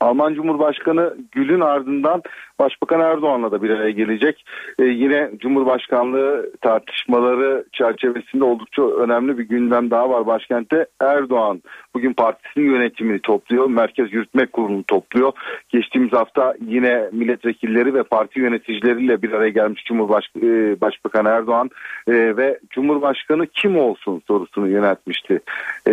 [0.00, 2.22] Alman Cumhurbaşkanı Gül'ün ardından
[2.58, 4.44] Başbakan Erdoğan'la da bir araya gelecek.
[4.78, 10.86] Ee, yine Cumhurbaşkanlığı tartışmaları çerçevesinde oldukça önemli bir gündem daha var başkentte.
[11.00, 11.62] Erdoğan
[11.94, 13.66] bugün partisinin yönetimini topluyor.
[13.66, 15.32] Merkez Yürütme Kurulu'nu topluyor.
[15.68, 21.70] Geçtiğimiz hafta yine milletvekilleri ve parti yöneticileriyle bir araya gelmiş Cumhurbaşkanı e, Erdoğan
[22.08, 25.40] e, ve Cumhurbaşkanı kim olsun sorusunu yöneltmişti
[25.88, 25.92] e,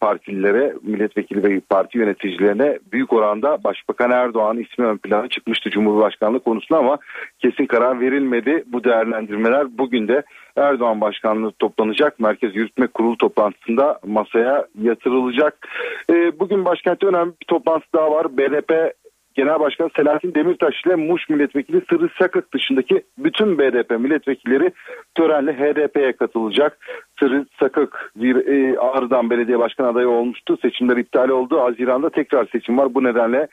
[0.00, 5.70] partililere, milletvekili ve parti yöneticilerine büyük oranda Başbakan Erdoğan ismi ön plana çıkmıştı
[6.02, 6.98] Cumhurbaşkanlığı konusunda ama
[7.38, 8.64] kesin karar verilmedi.
[8.66, 10.22] Bu değerlendirmeler bugün de
[10.56, 12.20] Erdoğan Başkanlığı toplanacak.
[12.20, 15.68] Merkez Yürütme Kurulu toplantısında masaya yatırılacak.
[16.10, 18.36] E, bugün başkentte önemli bir toplantı daha var.
[18.36, 18.94] BDP
[19.34, 24.72] Genel Başkan Selahattin Demirtaş ile Muş Milletvekili Sırrı Sakık dışındaki bütün BDP milletvekilleri
[25.14, 26.78] törenle HDP'ye katılacak.
[27.20, 30.58] Sırrı Sakık e, Ağrı'dan belediye başkan adayı olmuştu.
[30.62, 31.60] Seçimler iptal oldu.
[31.60, 32.94] Haziran'da tekrar seçim var.
[32.94, 33.48] Bu nedenle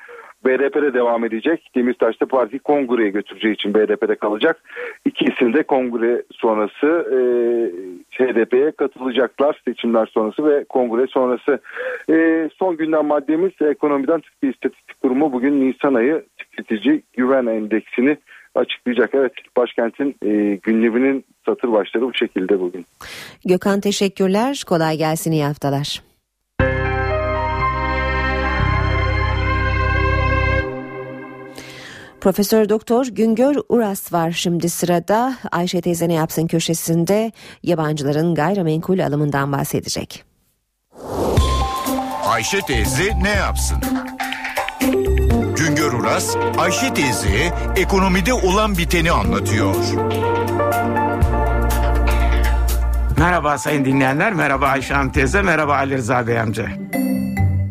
[0.46, 1.72] BDP'de devam edecek.
[1.76, 4.62] Demirtaş da parti kongreye götüreceği için BDP'de kalacak.
[5.06, 7.20] İki isim de kongre sonrası e,
[8.12, 11.60] HDP'ye katılacaklar seçimler sonrası ve kongre sonrası.
[12.10, 18.18] E, son gündem maddemiz ekonomiden Türkiye İstatistik Kurumu bugün Nisan ayı tüketici güven endeksini
[18.56, 19.10] açıklayacak.
[19.14, 22.86] Evet başkentin e, gündeminin satır başları bu şekilde bugün.
[23.46, 24.64] Gökhan teşekkürler.
[24.68, 26.09] Kolay gelsin iyi haftalar.
[32.22, 35.36] Profesör Doktor Güngör Uras var şimdi sırada.
[35.52, 37.32] Ayşe teyze ne yapsın köşesinde
[37.64, 40.24] yabancıların gayrimenkul alımından bahsedecek.
[42.26, 43.78] Ayşe teyze ne yapsın?
[45.58, 49.76] Güngör Uras, Ayşe teyze ekonomide olan biteni anlatıyor.
[53.18, 56.66] Merhaba sayın dinleyenler, merhaba Ayşe Hanım teyze, merhaba Ali Rıza Bey amca.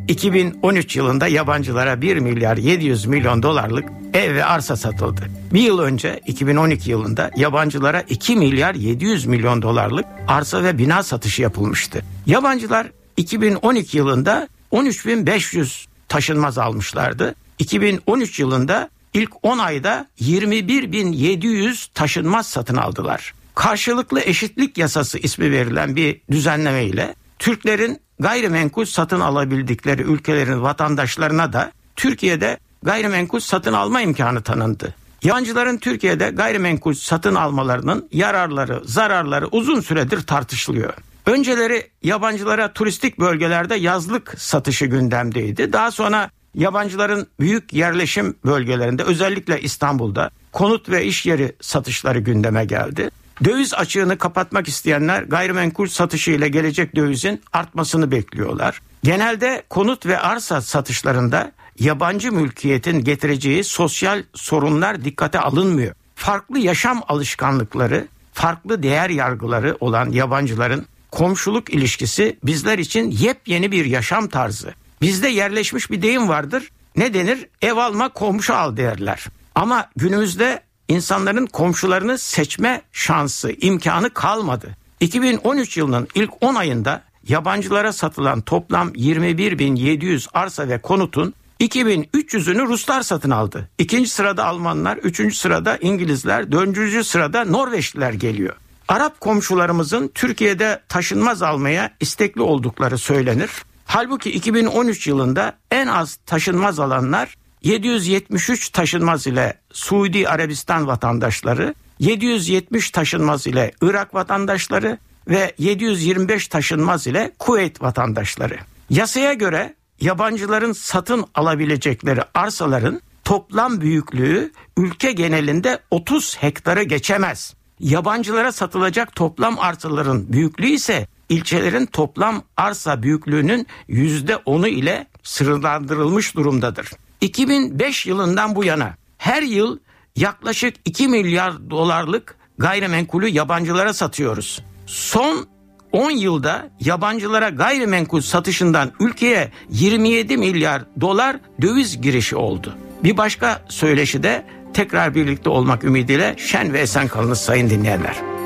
[0.08, 5.20] 2013 yılında yabancılara 1 milyar 700 milyon dolarlık ev ve arsa satıldı.
[5.52, 11.42] Bir yıl önce 2012 yılında yabancılara 2 milyar 700 milyon dolarlık arsa ve bina satışı
[11.42, 12.02] yapılmıştı.
[12.26, 12.86] Yabancılar
[13.16, 17.34] 2012 yılında 13.500 taşınmaz almışlardı.
[17.58, 23.34] 2013 yılında ilk 10 ayda 21.700 taşınmaz satın aldılar.
[23.54, 31.72] Karşılıklı eşitlik yasası ismi verilen bir düzenleme ile Türklerin gayrimenkul satın alabildikleri ülkelerin vatandaşlarına da
[31.96, 34.94] Türkiye'de gayrimenkul satın alma imkanı tanındı.
[35.22, 40.94] Yabancıların Türkiye'de gayrimenkul satın almalarının yararları, zararları uzun süredir tartışılıyor.
[41.26, 45.72] Önceleri yabancılara turistik bölgelerde yazlık satışı gündemdeydi.
[45.72, 53.10] Daha sonra yabancıların büyük yerleşim bölgelerinde özellikle İstanbul'da konut ve iş yeri satışları gündeme geldi.
[53.44, 58.80] Döviz açığını kapatmak isteyenler gayrimenkul satışı ile gelecek dövizin artmasını bekliyorlar.
[59.02, 65.94] Genelde konut ve arsa satışlarında yabancı mülkiyetin getireceği sosyal sorunlar dikkate alınmıyor.
[66.14, 74.28] Farklı yaşam alışkanlıkları, farklı değer yargıları olan yabancıların komşuluk ilişkisi bizler için yepyeni bir yaşam
[74.28, 74.74] tarzı.
[75.02, 76.70] Bizde yerleşmiş bir deyim vardır.
[76.96, 77.46] Ne denir?
[77.62, 79.24] Ev alma komşu al derler.
[79.54, 84.76] Ama günümüzde insanların komşularını seçme şansı, imkanı kalmadı.
[85.00, 93.30] 2013 yılının ilk 10 ayında yabancılara satılan toplam 21.700 arsa ve konutun 2300'ünü Ruslar satın
[93.30, 93.68] aldı.
[93.78, 98.56] İkinci sırada Almanlar, üçüncü sırada İngilizler, dördüncü sırada Norveçliler geliyor.
[98.88, 103.50] Arap komşularımızın Türkiye'de taşınmaz almaya istekli oldukları söylenir.
[103.84, 113.46] Halbuki 2013 yılında en az taşınmaz alanlar 773 taşınmaz ile Suudi Arabistan vatandaşları, 770 taşınmaz
[113.46, 114.98] ile Irak vatandaşları
[115.28, 118.58] ve 725 taşınmaz ile Kuveyt vatandaşları.
[118.90, 127.54] Yasaya göre yabancıların satın alabilecekleri arsaların toplam büyüklüğü ülke genelinde 30 hektara geçemez.
[127.80, 136.90] Yabancılara satılacak toplam arsaların büyüklüğü ise ilçelerin toplam arsa büyüklüğünün %10'u ile sınırlandırılmış durumdadır.
[137.20, 139.78] 2005 yılından bu yana her yıl
[140.16, 144.62] yaklaşık 2 milyar dolarlık gayrimenkulü yabancılara satıyoruz.
[144.86, 145.46] Son
[145.92, 152.74] 10 yılda yabancılara gayrimenkul satışından ülkeye 27 milyar dolar döviz girişi oldu.
[153.04, 158.37] Bir başka söyleşi de tekrar birlikte olmak ümidiyle şen ve esen kalınız sayın dinleyenler.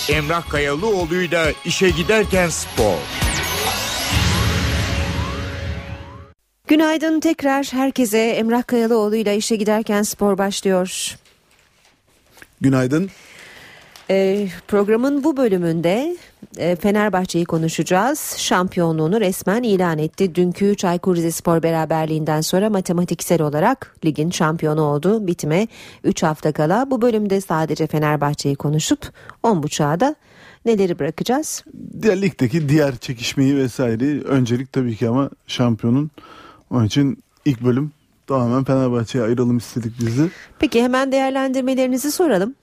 [0.09, 3.27] Emrah Kayalıoğlu'yla işe giderken spor.
[6.68, 11.18] Günaydın tekrar herkese Emrah Kayalıoğlu ile işe giderken spor başlıyor.
[12.61, 13.09] Günaydın.
[14.09, 16.18] Ee, programın bu bölümünde
[16.57, 18.36] e, Fenerbahçe'yi konuşacağız.
[18.38, 20.36] Şampiyonluğunu resmen ilan etti.
[20.36, 25.28] Dünkü Çaykur Rizespor beraberliğinden sonra matematiksel olarak ligin şampiyonu oldu.
[25.28, 25.68] Bitime
[26.03, 29.13] 3 hafta kala bu bölümde sadece Fenerbahçe'yi konuşup
[29.43, 30.15] 10.30'a da
[30.65, 31.63] neleri bırakacağız?
[32.01, 36.11] Diğer ligdeki diğer çekişmeyi vesaire öncelik tabii ki ama şampiyonun
[36.70, 37.91] onun için ilk bölüm
[38.28, 40.30] tamamen Fenerbahçe'ye ayıralım istedik bizi.
[40.59, 42.55] Peki hemen değerlendirmelerinizi soralım.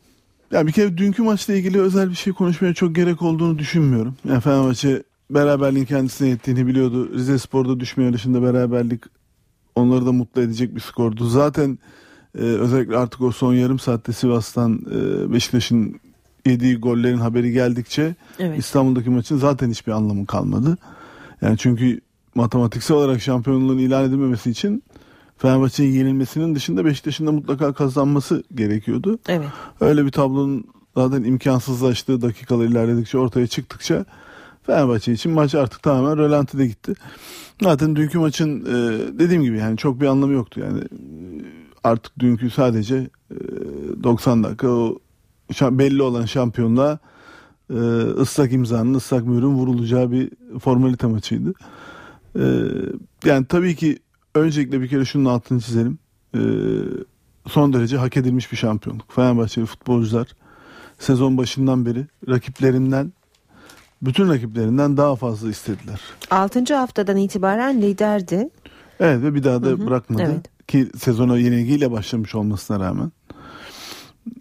[0.50, 4.16] Ya bir kere dünkü maçla ilgili özel bir şey konuşmaya çok gerek olduğunu düşünmüyorum.
[4.28, 7.14] Yani Fenerbahçe beraberliğin kendisine yettiğini biliyordu.
[7.14, 9.04] Rize Spor'da düşme yarışında beraberlik
[9.74, 11.26] onları da mutlu edecek bir skordu.
[11.26, 11.78] Zaten
[12.38, 16.00] e, özellikle artık o son yarım saatte Sivas'tan e, Beşiktaş'ın
[16.46, 18.58] yediği gollerin haberi geldikçe evet.
[18.58, 20.78] İstanbul'daki maçın zaten hiçbir anlamı kalmadı.
[21.42, 22.00] Yani çünkü
[22.34, 24.82] matematiksel olarak şampiyonluğun ilan edilmemesi için
[25.38, 29.18] Fenerbahçe'nin yenilmesinin dışında Beşiktaş'ın da mutlaka kazanması gerekiyordu.
[29.28, 29.48] Evet.
[29.80, 30.64] Öyle bir tablonun
[30.96, 34.04] zaten imkansızlaştığı dakikalar ilerledikçe ortaya çıktıkça
[34.62, 36.94] Fenerbahçe için maç artık tamamen rölantide gitti.
[37.62, 40.86] Zaten dünkü maçın e, dediğim gibi yani çok bir anlamı yoktu yani e,
[41.84, 43.10] artık dünkü sadece
[44.02, 44.98] 90 e, dakika o
[45.62, 46.98] belli olan şampiyonluğa
[48.20, 50.30] ıslak imzanın ıslak mührün vurulacağı bir
[50.60, 51.54] formalite maçıydı.
[52.38, 52.42] Ee,
[53.24, 53.98] yani tabii ki
[54.34, 55.98] öncelikle bir kere şunun altını çizelim.
[56.34, 56.38] Ee,
[57.48, 59.12] son derece hak edilmiş bir şampiyonluk.
[59.12, 60.28] Fenerbahçeli futbolcular
[60.98, 63.12] sezon başından beri rakiplerinden
[64.02, 66.00] bütün rakiplerinden daha fazla istediler.
[66.30, 66.74] 6.
[66.74, 68.48] haftadan itibaren liderdi.
[69.00, 70.22] Evet ve bir daha da Hı hı, bırakmadı.
[70.26, 70.66] evet.
[70.68, 73.12] Ki sezona yenilgiyle başlamış olmasına rağmen.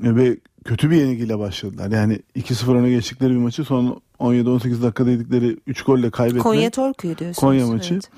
[0.02, 1.91] Ve kötü bir yenilgiyle başladılar.
[1.91, 6.41] Yani 2-0 öne geçtikleri bir maçı son 17-18 dakikada yedikleri 3 golle kaybetme.
[6.41, 7.39] Konya Torku'yu diyorsunuz.
[7.39, 7.93] Konya maçı.
[7.93, 8.09] Evet.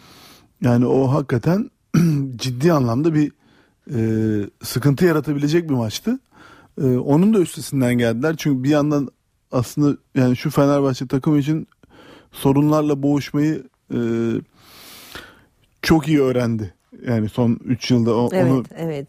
[0.61, 1.69] Yani o hakikaten
[2.35, 3.31] ciddi anlamda bir
[3.93, 3.99] e,
[4.63, 6.19] sıkıntı yaratabilecek bir maçtı.
[6.81, 8.35] E, onun da üstesinden geldiler.
[8.37, 9.09] Çünkü bir yandan
[9.51, 11.67] aslında yani şu Fenerbahçe takımı için
[12.31, 13.99] sorunlarla boğuşmayı e,
[15.81, 16.73] çok iyi öğrendi.
[17.07, 19.07] Yani son 3 yılda o, Evet, onu evet.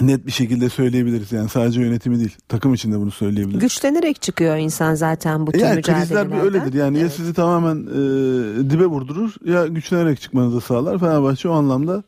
[0.00, 1.32] Net bir şekilde söyleyebiliriz.
[1.32, 3.60] Yani sadece yönetimi değil, takım için de bunu söyleyebiliriz.
[3.60, 6.60] Güçlenerek çıkıyor insan zaten bu tür Yani krizler bir mücadelelerden.
[6.60, 6.78] öyledir.
[6.78, 10.98] Yani ya sizi tamamen e, dibe vurdurur ya güçlenerek çıkmanızı sağlar.
[10.98, 12.02] Fenerbahçe o anlamda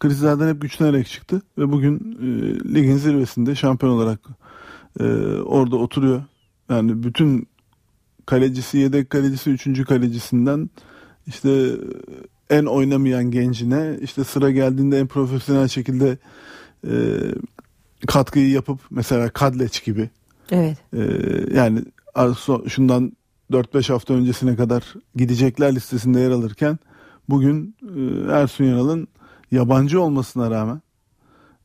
[0.00, 2.26] krizlerden hep güçlenerek çıktı ve bugün e,
[2.74, 4.20] ligin zirvesinde şampiyon olarak
[5.00, 5.04] e,
[5.44, 6.22] orada oturuyor.
[6.70, 7.48] Yani bütün
[8.26, 10.70] kalecisi, yedek kalecisi, üçüncü kalecisinden
[11.26, 11.70] işte
[12.50, 16.18] en oynamayan gencine işte sıra geldiğinde en profesyonel şekilde
[16.86, 16.92] e,
[18.06, 20.10] katkıyı yapıp mesela Kadleç gibi
[20.50, 20.78] Evet.
[20.92, 21.00] ee,
[21.54, 21.84] yani
[22.68, 23.12] şundan
[23.50, 26.78] 4-5 hafta öncesine kadar gidecekler listesinde yer alırken
[27.28, 29.08] bugün e, Ersun Yanal'ın
[29.50, 30.82] yabancı olmasına rağmen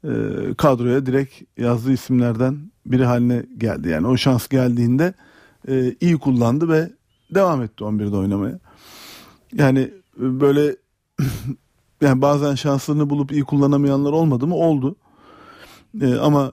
[0.03, 0.09] e,
[0.57, 3.89] kadroya direkt yazdığı isimlerden biri haline geldi.
[3.89, 5.13] Yani o şans geldiğinde
[5.67, 6.89] e, iyi kullandı ve
[7.35, 8.59] devam etti 11'de oynamaya.
[9.53, 9.79] Yani
[10.19, 10.75] e, böyle
[12.01, 14.55] yani bazen şanslarını bulup iyi kullanamayanlar olmadı mı?
[14.55, 14.95] Oldu.
[16.01, 16.51] E, ama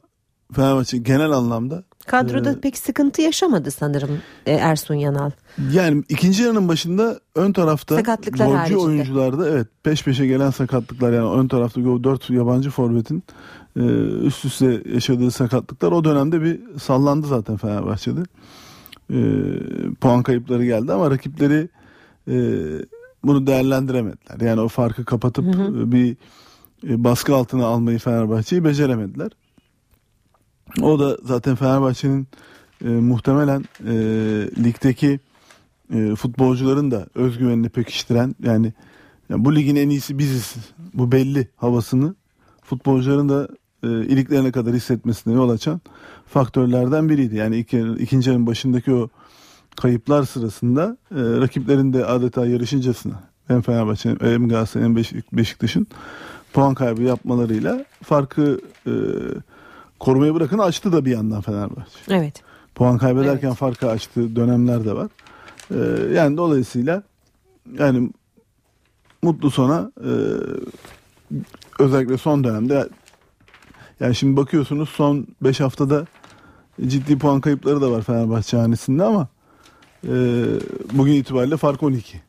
[0.53, 5.31] Fenerbahçe genel anlamda Kadroda e, pek sıkıntı yaşamadı sanırım e, Ersun Yanal.
[5.73, 8.81] Yani ikinci yarının başında ön tarafta Sakatlıklar golcü haricinde.
[8.81, 13.23] oyuncularda evet peş peşe gelen sakatlıklar yani ön taraftaki o dört yabancı forvetin
[13.77, 13.81] e,
[14.27, 18.23] üst üste yaşadığı sakatlıklar o dönemde bir sallandı zaten Fenerbahçe'de.
[19.11, 19.19] E,
[20.01, 21.69] puan kayıpları geldi ama rakipleri
[23.25, 24.41] bunu değerlendiremediler.
[24.49, 26.17] Yani o farkı kapatıp e, bir e,
[26.85, 29.31] baskı altına almayı Fenerbahçe'yi beceremediler.
[30.83, 32.29] O da zaten Fenerbahçe'nin
[32.85, 33.95] e, muhtemelen e,
[34.65, 35.21] ligdeki
[35.95, 38.73] e, futbolcuların da özgüvenini pekiştiren yani,
[39.29, 40.55] yani bu ligin en iyisi biziz.
[40.95, 42.15] Bu belli havasını
[42.63, 43.49] futbolcuların da
[43.83, 45.81] e, iliklerine kadar hissetmesine yol açan
[46.27, 47.37] faktörlerden biriydi.
[47.37, 49.09] Yani iki, ikinci yarının başındaki o
[49.77, 55.87] kayıplar sırasında e, rakiplerin de adeta yarışıncasına hem Fenerbahçe'nin hem Galatasaray'ın Beşik- Beşiktaş'ın
[56.55, 58.93] puan kaybı yapmalarıyla farkı e,
[60.01, 61.99] korumayı bırakın açtı da bir yandan Fenerbahçe.
[62.11, 62.43] Evet.
[62.75, 65.09] Puan kaybederken farkı açtığı dönemler de var.
[65.71, 67.03] Ee, yani dolayısıyla
[67.79, 68.11] yani
[69.23, 70.13] mutlu sona e,
[71.79, 72.89] özellikle son dönemde
[74.01, 76.07] yani şimdi bakıyorsunuz son 5 haftada
[76.87, 79.29] ciddi puan kayıpları da var Fenerbahçe hanesinde ama
[80.05, 80.13] e,
[80.93, 82.23] bugün itibariyle fark 12.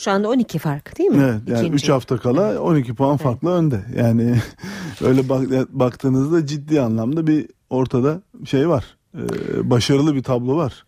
[0.00, 1.22] Şu anda 12 fark değil mi?
[1.22, 1.74] Evet yani İkinci.
[1.74, 3.80] 3 hafta kala 12 puan farklı önde.
[3.96, 4.34] Yani
[5.04, 8.84] öyle bak, baktığınızda ciddi anlamda bir ortada şey var.
[9.14, 10.84] Ee, başarılı bir tablo var.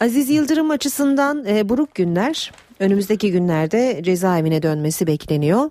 [0.00, 2.52] Aziz Yıldırım açısından e, buruk günler.
[2.80, 5.70] Önümüzdeki günlerde cezaevine dönmesi bekleniyor.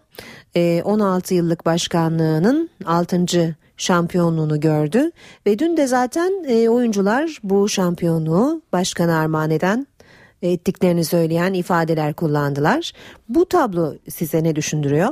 [0.55, 3.55] E, 16 yıllık başkanlığının 6.
[3.77, 5.11] şampiyonluğunu gördü
[5.45, 9.87] ve dün de zaten e, oyuncular bu şampiyonluğu başkana armağan eden
[10.47, 12.91] ettiklerini söyleyen ifadeler kullandılar.
[13.29, 15.09] Bu tablo size ne düşündürüyor?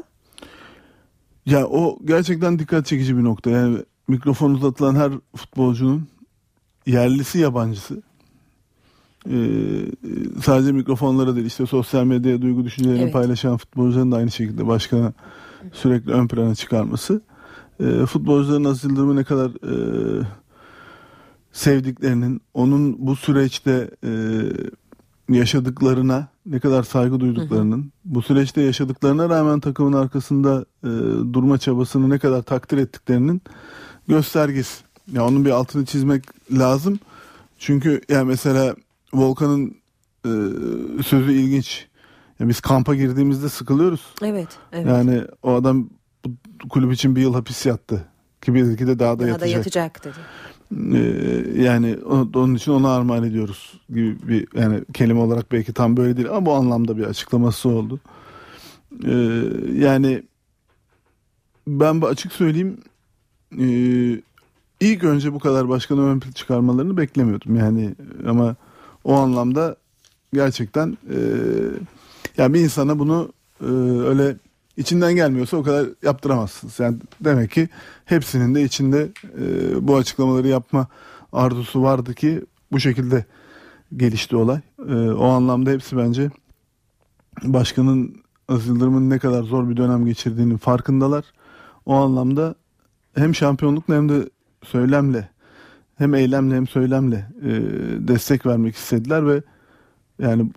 [1.45, 3.49] Ya o gerçekten dikkat çekici bir nokta.
[3.49, 3.77] Yani
[4.07, 6.07] mikrofon uzatılan her futbolcunun
[6.85, 8.01] yerlisi yabancısı
[9.29, 9.35] ee,
[10.43, 13.13] sadece mikrofonlara değil işte sosyal medyaya duygu düşüncelerini Evet.
[13.13, 15.13] paylaşan futbolcuların da aynı şekilde başkana
[15.73, 17.21] sürekli ön plana çıkarması
[17.79, 20.25] Ee, futbolcuların Aziz Yıldırım'ı ne kadar e,
[21.51, 24.11] sevdiklerinin onun bu süreçte e,
[25.29, 30.89] yaşadıklarına ne kadar saygı duyduklarının bu süreçte yaşadıklarına rağmen takımın arkasında e,
[31.33, 33.41] durma çabasını ne kadar takdir ettiklerinin
[34.07, 34.83] göstergesi.
[35.11, 36.99] Ya onun bir altını çizmek lazım.
[37.59, 38.75] Çünkü yani mesela
[39.13, 39.75] Volkan'ın
[40.25, 40.31] e,
[41.03, 41.87] sözü ilginç.
[42.39, 44.01] Ya biz kampa girdiğimizde sıkılıyoruz.
[44.21, 44.47] Evet.
[44.71, 44.87] evet.
[44.87, 45.89] Yani o adam
[46.63, 48.05] bu kulüp için bir yıl hapis yattı.
[48.41, 49.55] Ki belki de daha da Daha da yatacak.
[49.55, 50.13] yatacak dedi.
[50.93, 51.97] Ee, yani
[52.35, 56.45] onun için ona armağan ediyoruz gibi bir yani kelime olarak belki tam böyle değil ama
[56.45, 57.99] bu anlamda bir açıklaması oldu.
[59.05, 59.43] Ee,
[59.73, 60.23] yani
[61.67, 62.77] ben bu açık söyleyeyim
[63.59, 63.67] e,
[64.79, 67.95] ilk önce bu kadar başkanı ön çıkarmalarını beklemiyordum yani
[68.27, 68.55] ama
[69.03, 69.75] o anlamda
[70.33, 70.97] gerçekten
[72.37, 73.29] yani bir insana bunu
[74.05, 74.35] öyle
[74.77, 76.79] içinden gelmiyorsa o kadar yaptıramazsınız.
[76.79, 77.69] Yani demek ki
[78.05, 79.09] hepsinin de içinde
[79.41, 80.87] e, bu açıklamaları yapma
[81.33, 83.25] arzusu vardı ki bu şekilde
[83.97, 84.59] gelişti olay.
[84.89, 86.29] E, o anlamda hepsi bence
[87.43, 91.25] başkanın Aziz Yıldırım'ın ne kadar zor bir dönem geçirdiğinin farkındalar.
[91.85, 92.55] O anlamda
[93.15, 94.29] hem şampiyonlukla hem de
[94.63, 95.29] söylemle
[95.95, 97.49] hem eylemle hem söylemle e,
[98.07, 99.41] destek vermek istediler ve
[100.19, 100.51] yani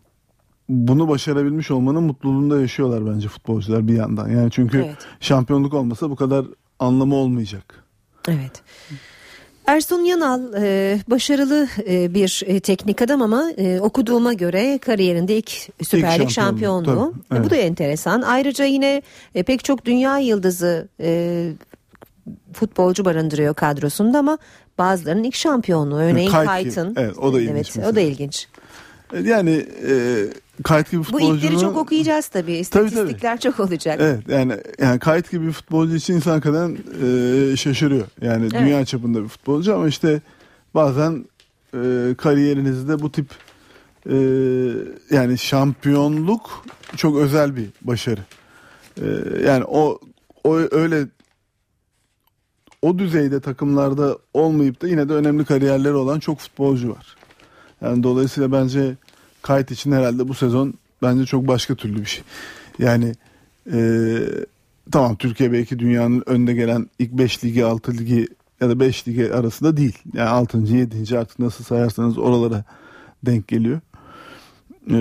[0.69, 4.29] bunu başarabilmiş olmanın mutluluğunda yaşıyorlar bence futbolcular bir yandan.
[4.29, 4.97] Yani çünkü Evet.
[5.21, 6.45] şampiyonluk olmasa bu kadar
[6.79, 7.85] anlamı olmayacak.
[8.29, 8.63] Evet.
[9.67, 13.45] Ersun Yanal e, başarılı e, bir e, teknik adam ama
[13.81, 15.51] okuduğuma göre kariyerinde ilk
[15.83, 17.13] Süper Lig şampiyonluğu, şampiyonluğu.
[17.29, 17.51] tabii, E, Bu evet.
[17.51, 18.23] da enteresan.
[18.23, 19.03] Ayrıca yine
[19.47, 20.89] pek çok dünya yıldızı
[22.53, 24.39] futbolcu barındırıyor kadrosunda ama
[24.79, 25.97] bazılarının ilk şampiyonluğu.
[25.99, 26.31] Örneğin.
[26.31, 26.95] Kayt'ın.
[26.99, 27.89] Evet, o da ilginç Evet, mesela.
[27.91, 28.49] o da ilginç.
[29.23, 30.25] Yani e,
[30.63, 31.37] kayıt gibi Bu futbolcunun...
[31.37, 32.63] ilkleri çok okuyacağız tabii.
[32.71, 33.99] Tabii, İstatistikler çok olacak.
[34.01, 36.79] Evet yani yani kayıt gibi futbolcu için insan hakikaten
[37.53, 38.07] e, şaşırıyor.
[38.23, 40.21] Yani dünya çapında bir futbolcu ama işte
[40.75, 41.25] bazen
[41.75, 43.27] e, kariyerinizde bu tip
[44.11, 44.17] e,
[45.11, 46.65] yani şampiyonluk
[46.97, 48.21] çok özel bir başarı.
[49.03, 49.07] E,
[49.47, 50.01] yani o
[50.45, 51.07] o öyle
[52.83, 57.17] o düzeyde takımlarda olmayıp da yine de önemli kariyerleri olan çok futbolcu var.
[57.81, 58.97] Yani dolayısıyla bence
[59.43, 62.25] kayıt için herhalde bu sezon bence çok başka türlü bir şey.
[62.79, 63.15] Yani
[63.73, 64.19] e,
[64.93, 68.29] tamam Türkiye belki dünyanın önde gelen ilk 5 ligi 6 ligi
[68.61, 69.99] ya da 5 ligi arasında değil.
[70.13, 70.59] Yani 6.
[70.59, 71.19] 7.
[71.19, 72.65] artık nasıl sayarsanız oralara
[73.27, 73.81] denk geliyor.
[74.91, 74.95] E,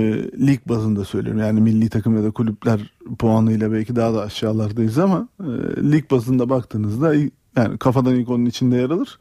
[0.47, 5.27] lig bazında söylüyorum yani milli takım ya da kulüpler puanıyla belki daha da aşağılardayız ama
[5.39, 5.45] e,
[5.91, 7.15] lig bazında baktığınızda
[7.55, 9.19] yani kafadan ilk onun içinde yer alır.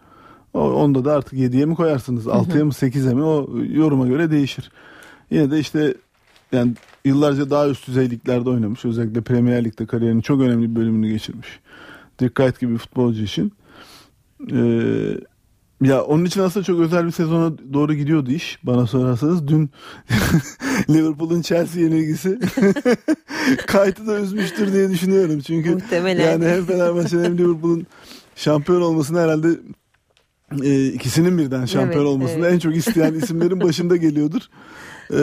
[0.54, 4.70] O, onda da artık 7'ye mi koyarsınız 6'ya mı 8'e mi o yoruma göre değişir.
[5.30, 5.94] Yine de işte
[6.52, 6.72] yani
[7.04, 8.84] yıllarca daha üst düzey liglerde oynamış.
[8.84, 11.48] Özellikle Premier Lig'de kariyerinin çok önemli bir bölümünü geçirmiş.
[12.20, 13.52] Dirk Kuyt gibi futbolcu için.
[14.52, 15.16] Ee,
[15.82, 18.58] ya onun için aslında çok özel bir sezona doğru gidiyordu iş.
[18.62, 19.70] Bana sorarsanız dün
[20.90, 22.38] Liverpool'un Chelsea yenilgisi
[23.72, 25.40] Kuyt'ı da üzmüştür diye düşünüyorum.
[25.40, 26.30] Çünkü Muhtemelen.
[26.30, 27.86] yani hem Fenerbahçe'nin hem Liverpool'un
[28.36, 29.48] şampiyon olmasını herhalde
[30.62, 32.54] e, ikisinin birden şampiyon Evet, olmasını evet.
[32.54, 34.42] en çok isteyen isimlerin başında geliyordur.
[35.10, 35.16] Ee,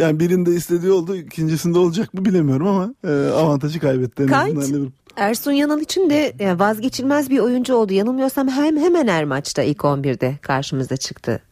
[0.00, 4.22] yani birinde istediği oldu, ikincisinde olacak mı bilemiyorum ama e, avantajı kaybetti.
[4.22, 4.90] Liverpool.
[5.16, 7.92] Ersun Yanal için de yani vazgeçilmez bir oyuncu oldu.
[7.92, 11.42] Yanılmıyorsam hem hemen her maçta ilk 11'de karşımıza çıktı.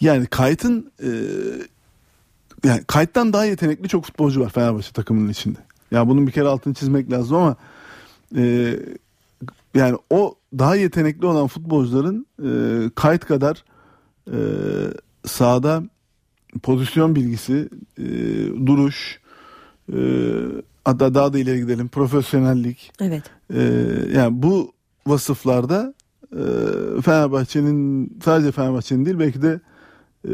[0.00, 1.10] Yani Kayt'ın e,
[2.64, 5.58] yani Kayt'tan daha yetenekli çok futbolcu var Fenerbahçe takımının içinde.
[5.90, 7.56] Ya bunun bir kere altını çizmek lazım ama
[8.36, 8.74] e,
[9.76, 12.50] yani o daha yetenekli olan futbolcuların e,
[12.94, 13.64] Kayt kadar
[14.32, 14.38] e,
[15.24, 15.82] sahada
[16.62, 17.68] pozisyon bilgisi,
[17.98, 18.06] e,
[18.66, 19.20] duruş,
[19.92, 19.98] e,
[20.84, 22.92] hatta daha da ileri gidelim profesyonellik.
[23.00, 23.22] Evet.
[23.54, 23.62] E,
[24.14, 24.72] yani bu
[25.06, 25.94] vasıflarda
[26.32, 26.42] e,
[27.02, 29.60] Fenerbahçe'nin sadece Fenerbahçe'nin değil belki de
[30.24, 30.32] e,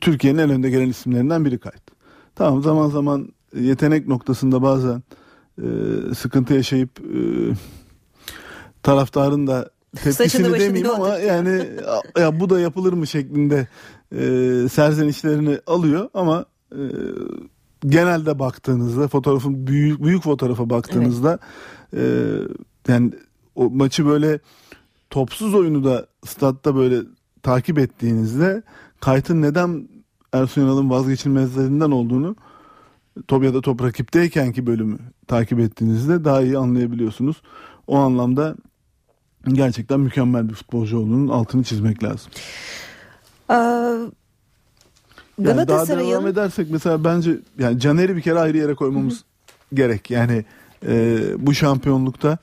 [0.00, 1.82] Türkiye'nin en önde gelen isimlerinden biri kayıt.
[2.34, 5.02] Tamam zaman zaman yetenek noktasında bazen
[5.58, 5.64] e,
[6.14, 7.20] sıkıntı yaşayıp e,
[8.82, 11.68] taraftarın da tepkisini demeyeyim ama yani
[12.18, 13.06] ya bu da yapılır mı?
[13.06, 13.66] şeklinde
[14.12, 16.82] e, serzenişlerini alıyor ama e,
[17.86, 21.38] genelde baktığınızda fotoğrafın büyük büyük fotoğrafa baktığınızda
[21.96, 22.02] e,
[22.88, 23.12] yani
[23.54, 24.40] o maçı böyle
[25.10, 27.00] topsuz oyunu da statta böyle
[27.42, 28.62] takip ettiğinizde
[29.00, 29.88] Kayt'ın neden
[30.32, 32.36] Ersun Yanal'ın vazgeçilmezlerinden olduğunu
[33.28, 37.42] top ya da top rakipteykenki bölümü takip ettiğinizde daha iyi anlayabiliyorsunuz.
[37.86, 38.56] O anlamda
[39.48, 42.32] gerçekten mükemmel bir futbolcu olduğunun altını çizmek lazım.
[43.50, 43.54] Ee,
[45.38, 49.24] Yani daha devam edersek mesela bence yani Caner'i bir kere ayrı yere koymamız
[49.74, 50.10] gerek.
[50.10, 50.44] Yani
[50.86, 52.38] e, bu şampiyonlukta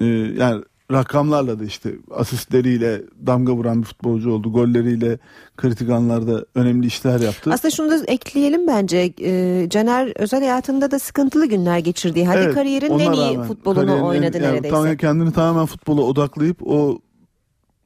[0.00, 0.62] e, yani
[0.92, 4.52] rakamlarla da işte asistleriyle damga vuran bir futbolcu oldu.
[4.52, 5.18] Golleriyle
[5.56, 7.50] kritik anlarda önemli işler yaptı.
[7.52, 9.12] aslında şunu da ekleyelim bence.
[9.20, 12.26] Ee, Caner özel hayatında da sıkıntılı günler geçirdiği.
[12.26, 14.68] Hadi Evet, kariyerin en iyi futbolunu oynadı yani neredeyse.
[14.74, 16.98] tamamen kendini tamamen futbola odaklayıp o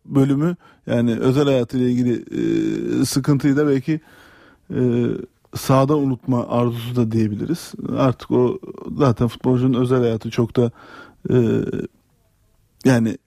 [0.07, 2.25] bölümü yani özel hayatıyla ilgili
[3.01, 4.01] e, sıkıntıyı da belki
[4.71, 4.81] e,
[5.55, 7.73] sahada unutma arzusu da diyebiliriz.
[7.97, 8.59] Artık o
[8.99, 10.71] zaten futbolcunun özel hayatı çok da
[11.31, 11.35] e,
[12.85, 13.19] yani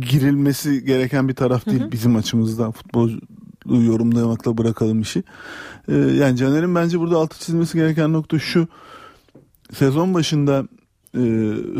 [0.00, 3.20] girilmesi gereken bir taraf değil bizim açımızdan futbolcu
[3.66, 5.22] yorumlamakla bırakalım işi.
[5.88, 8.68] E, yani Caner'in bence burada altı çizmesi gereken nokta şu
[9.72, 10.68] sezon başında
[11.16, 11.20] e,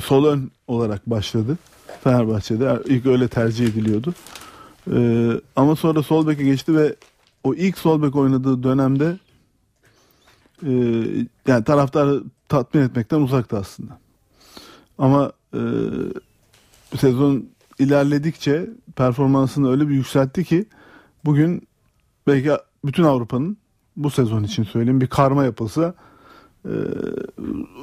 [0.05, 1.59] sol ön olarak başladı
[2.05, 2.79] Fenerbahçe'de.
[2.87, 4.15] İlk öyle tercih ediliyordu.
[4.93, 6.97] E, ama sonra sol beke geçti ve
[7.45, 9.19] o ilk sol bek oynadığı dönemde
[10.67, 10.73] e,
[11.47, 13.99] yani taraftarı tatmin etmekten uzaktı aslında.
[14.99, 15.61] Ama e,
[16.99, 20.65] sezon ilerledikçe performansını öyle bir yükseltti ki
[21.25, 21.69] bugün
[22.27, 22.51] belki
[22.85, 23.57] bütün Avrupa'nın
[23.97, 25.95] bu sezon için söyleyeyim bir karma yapılsa
[26.65, 26.75] e,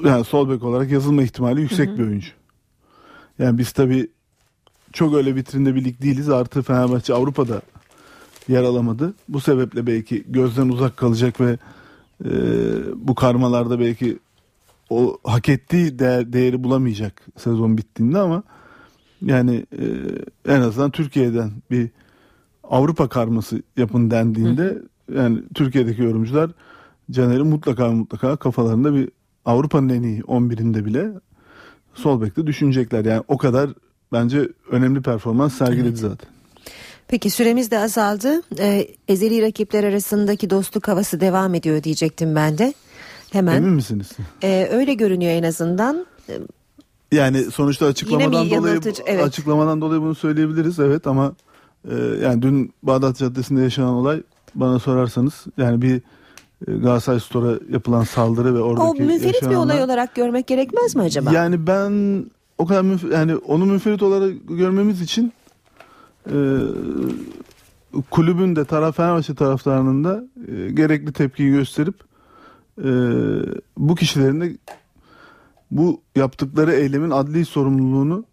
[0.05, 1.97] yani sol bek olarak yazılma ihtimali yüksek Hı hı.
[1.97, 2.29] bir oyuncu.
[3.39, 4.07] Yani biz tabii
[4.93, 6.29] çok öyle vitrinde bir lig değiliz.
[6.29, 7.61] Artı Fenerbahçe Avrupa'da
[8.47, 9.13] yer alamadı.
[9.29, 11.57] Bu sebeple belki gözden uzak kalacak ve
[12.25, 12.29] e,
[12.95, 14.19] bu karmalarda belki
[14.89, 18.43] o hak ettiği değer, değeri bulamayacak sezon bittiğinde ama
[19.21, 19.85] yani e,
[20.53, 21.89] en azından Türkiye'den bir
[22.63, 24.77] Avrupa karması yapın dendiğinde
[25.15, 26.51] yani Türkiye'deki yorumcular
[27.11, 29.09] Caner'in mutlaka mutlaka kafalarında bir
[29.45, 31.11] Avrupa'nın en iyi 11'inde bile
[31.93, 33.05] sol bekte düşünecekler.
[33.05, 33.69] Yani o kadar
[34.11, 36.29] bence önemli performans sergiledi zaten.
[37.07, 38.41] Peki süremiz de azaldı.
[38.59, 42.73] Ee, ezeli rakipler arasındaki dostluk havası devam ediyor diyecektim ben de.
[43.31, 43.55] Hemen.
[43.55, 44.09] Emin misiniz?
[44.43, 46.05] Ee, öyle görünüyor en azından.
[47.11, 48.79] Yani sonuçta açıklamadan dolayı?
[49.05, 49.23] Evet.
[49.23, 51.35] açıklamadan dolayı bunu söyleyebiliriz evet ama
[51.91, 54.21] e, yani dün Bağdat Caddesi'nde yaşanan olay
[54.55, 56.01] bana sorarsanız yani bir
[56.67, 61.01] e, Galatasaray Store'a yapılan saldırı ve O oradaki münferit bir olay olarak görmek gerekmez mi
[61.01, 61.31] acaba?
[61.31, 62.25] Yani ben
[62.57, 65.33] o kadar münf- yani onu münferit olarak görmemiz için
[66.25, 66.37] e,
[68.11, 71.95] kulübün de taraf Fenerbahçe taraftarının da e, gerekli tepkiyi gösterip
[72.77, 72.89] e,
[73.77, 74.57] bu kişilerin de
[75.71, 78.25] bu yaptıkları eylemin adli sorumluluğunu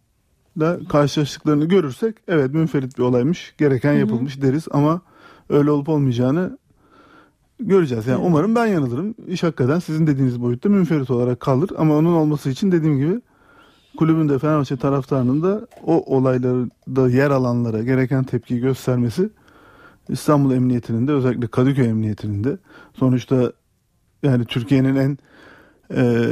[0.61, 5.01] da karşılaştıklarını görürsek evet münferit bir olaymış gereken yapılmış deriz ama
[5.49, 6.59] öyle olup olmayacağını
[7.61, 8.07] göreceğiz.
[8.07, 9.15] Yani umarım ben yanılırım.
[9.27, 13.21] İş hakikaten sizin dediğiniz boyutta münferit olarak kalır ama onun olması için dediğim gibi
[13.97, 19.31] kulübün de Fenerbahçe taraftarının da o olaylarda yer alanlara gereken tepkiyi göstermesi
[20.09, 22.59] İstanbul Emniyeti'nin de özellikle Kadıköy Emniyeti'nin de
[22.95, 23.53] sonuçta
[24.23, 25.19] yani Türkiye'nin en
[25.95, 26.27] e,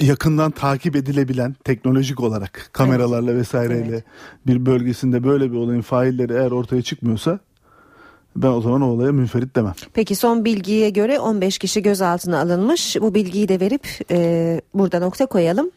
[0.00, 4.02] yakından takip edilebilen teknolojik olarak kameralarla vesaireyle
[4.46, 7.38] bir bölgesinde böyle bir olayın failleri eğer ortaya çıkmıyorsa
[8.36, 9.74] ben o zaman o olaya münferit demem.
[9.94, 12.96] Peki son bilgiye göre 15 kişi gözaltına alınmış.
[13.00, 15.70] Bu bilgiyi de verip e, burada nokta koyalım.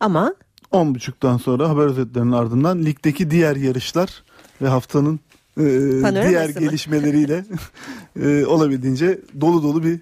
[0.00, 0.34] Ama
[0.72, 4.22] 10.30'dan sonra haber özetlerinin ardından ligdeki diğer yarışlar
[4.62, 5.20] ve haftanın
[5.58, 6.60] e, diğer mı?
[6.60, 7.44] gelişmeleriyle
[8.22, 10.00] e, olabildiğince dolu dolu bir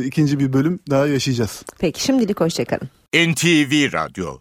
[0.00, 1.62] e, ikinci bir bölüm daha yaşayacağız.
[1.78, 2.88] peki şimdilik hoşçakalın.
[3.14, 4.38] NTV Radyo